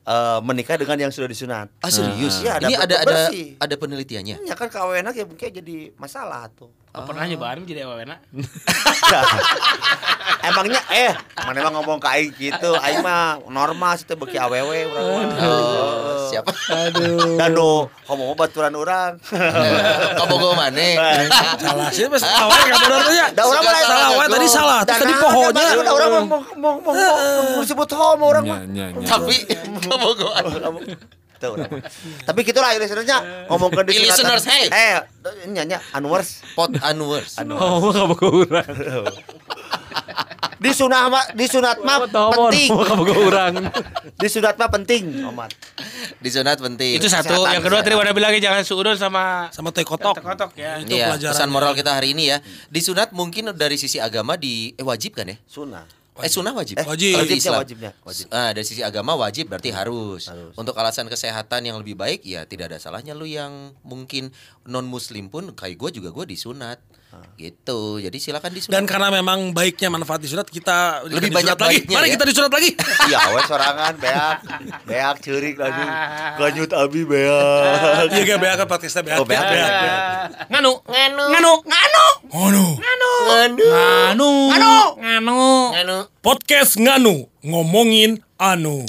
eh, 0.00 0.38
menikah 0.40 0.74
dengan 0.74 0.96
yang 0.98 1.12
sudah 1.12 1.28
disunat. 1.28 1.68
Ah 1.78 1.88
serius? 1.88 2.40
Iya, 2.40 2.56
ada 2.56 2.66
Ini 2.66 2.74
ada 2.74 2.94
ada 2.98 3.16
ada 3.60 3.74
penelitiannya. 3.76 4.36
Ya 4.42 4.54
kan 4.56 4.66
kawenak 4.66 5.12
ya 5.12 5.28
mungkin 5.28 5.48
jadi 5.52 5.92
masalah 5.94 6.48
tuh. 6.50 6.72
Oh, 6.90 7.06
pernah 7.06 7.22
nyobain 7.22 7.62
jadi 7.62 7.86
awena. 7.86 8.18
Emangnya 10.40 10.82
eh 10.90 11.14
mana 11.38 11.62
emang 11.62 11.74
ngomong 11.78 11.98
ke 12.02 12.08
aing 12.10 12.32
gitu, 12.34 12.74
aing 12.82 12.98
mah 12.98 13.38
normal 13.46 13.94
sih 13.94 14.10
beki 14.10 14.34
awewe 14.42 14.90
urang. 14.90 15.30
Oh, 15.38 16.26
siapa? 16.26 16.50
Dan 17.38 17.54
nu 17.54 17.86
ngomong 18.10 18.34
baturan 18.34 18.74
urang. 18.74 19.22
Kabogo 20.18 20.58
maneh. 20.58 20.98
salah 21.62 21.94
sih 21.94 22.10
pas 22.10 22.26
awalnya 22.26 22.64
nggak 22.66 22.80
benar 22.82 23.00
tuh 23.06 23.14
ya 23.14 23.26
Da 23.30 23.42
urang 23.46 23.62
mah 23.62 23.74
salah 23.78 24.06
awalnya 24.10 24.30
tadi 24.34 24.48
salah 24.48 24.80
terus 24.82 25.00
tadi 25.02 25.12
nah, 25.14 25.20
pohonnya 25.22 25.66
Da 25.78 25.92
urang 25.94 26.10
mau 26.10 26.40
mau 26.58 26.74
mau 26.82 26.94
mau 27.54 27.62
disebut 27.62 27.88
homo 27.94 28.24
urang 28.34 28.44
Nya, 28.48 28.90
mah. 28.90 29.06
Tapi 29.06 29.36
kabogo 29.86 30.28
Tuh, 31.40 31.56
mah. 31.56 31.68
Tapi 32.28 32.44
gitu 32.44 32.60
lah 32.60 32.76
listenernya 32.76 33.48
ngomong 33.48 33.72
ke 33.72 33.80
di 33.88 34.04
Listeners, 34.04 34.44
hey. 34.44 34.68
Eh, 34.68 35.00
nya 35.48 35.64
nya 35.64 35.80
Anwars. 35.90 36.44
pot 36.52 36.68
anwers. 36.84 37.40
Oh, 37.48 37.88
enggak 37.88 38.06
boga 38.12 38.26
urang. 38.28 38.68
Di 40.60 40.76
sunah 40.76 41.08
mah 41.08 41.24
di 41.32 41.48
sunat 41.48 41.80
mah 41.80 42.04
Tomor, 42.04 42.52
penting. 42.52 42.68
boga 42.68 43.14
urang. 43.16 43.54
Di 44.20 44.28
sunat 44.28 44.60
mah 44.60 44.68
penting, 44.68 45.24
Omat. 45.24 45.48
Disunat 46.20 46.60
penting. 46.60 47.00
Itu 47.00 47.08
satu. 47.08 47.32
Kesehatan, 47.32 47.56
Yang 47.56 47.62
kedua 47.64 47.80
tadi. 47.80 47.96
Warna 47.96 48.12
bilangnya 48.12 48.52
jangan 48.52 48.60
suudon 48.68 48.96
sama 49.00 49.48
sama 49.56 49.72
teh 49.72 49.88
kotok 49.88 50.20
kotok 50.20 50.52
ya. 50.60 50.76
itu 50.76 51.00
Iya, 51.00 51.16
pelajaran 51.16 51.32
pesan 51.32 51.48
moral 51.48 51.72
kita 51.72 51.96
hari 51.96 52.12
ini 52.12 52.36
ya. 52.36 52.44
Disunat 52.68 53.16
mungkin 53.16 53.56
dari 53.56 53.80
sisi 53.80 53.96
agama 53.96 54.36
di 54.36 54.76
eh, 54.76 54.84
wajib 54.84 55.16
kan 55.16 55.32
ya? 55.32 55.40
Sunah. 55.48 55.99
Eh 56.20 56.30
sunah 56.30 56.52
wajib. 56.52 56.76
Eh, 56.76 56.86
Wajib. 56.86 57.12
Kalau 57.16 57.26
Islam. 57.30 57.60
wajibnya, 57.64 57.90
wajib. 58.04 58.26
Ah, 58.28 58.50
dari 58.52 58.66
sisi 58.66 58.82
agama 58.84 59.16
wajib 59.16 59.48
berarti 59.48 59.70
harus. 59.72 60.28
Harus. 60.28 60.54
Untuk 60.54 60.74
alasan 60.76 61.08
kesehatan 61.08 61.64
yang 61.64 61.76
lebih 61.80 61.94
baik 61.96 62.24
ya 62.26 62.44
tidak 62.44 62.72
ada 62.74 62.78
salahnya 62.82 63.16
lu 63.16 63.24
yang 63.24 63.72
mungkin 63.86 64.30
non 64.66 64.84
muslim 64.84 65.30
pun 65.32 65.52
kayak 65.56 65.78
gue 65.78 66.02
juga 66.02 66.12
gue 66.12 66.26
disunat. 66.28 66.82
Gitu. 67.34 67.98
Jadi 67.98 68.16
silakan 68.16 68.52
disunat. 68.52 68.72
Dan 68.72 68.84
karena 68.84 69.08
memang 69.10 69.50
baiknya 69.50 69.88
manfaat 69.88 70.20
disunat 70.20 70.44
kita 70.44 71.02
Lebih 71.04 71.32
banyak 71.32 71.56
lagi. 71.56 71.82
baiknya, 71.82 71.96
Mari 71.96 72.06
ya. 72.06 72.12
kita 72.14 72.24
disunat 72.28 72.52
lagi. 72.52 72.70
Iya, 73.08 73.18
we 73.32 73.40
sorangan 73.48 73.94
beak. 73.96 74.36
Beak 74.84 75.16
ceurik 75.20 75.56
lagi. 75.56 75.84
Lanjut 76.36 76.70
abi 76.70 77.02
beak. 77.02 78.12
Iya 78.12 78.22
kayak 78.22 78.38
beak 78.38 78.54
kan 78.54 78.66
podcastnya 78.68 79.02
beak. 79.02 79.18
Oh, 79.18 79.24
beak, 79.24 79.40
beak, 79.40 79.70
beak. 79.72 79.98
Nganu. 80.48 80.72
Nganu. 80.84 81.24
Nganu. 81.26 81.54
Nganu. 81.64 82.04
Nganu. 82.28 82.64
Nganu. 82.76 84.30
Nganu. 84.52 84.78
Nganu. 85.00 85.40
Nganu. 85.72 85.96
Podcast 86.20 86.76
nganu 86.76 87.24
ngomongin 87.40 88.20
anu. 88.36 88.84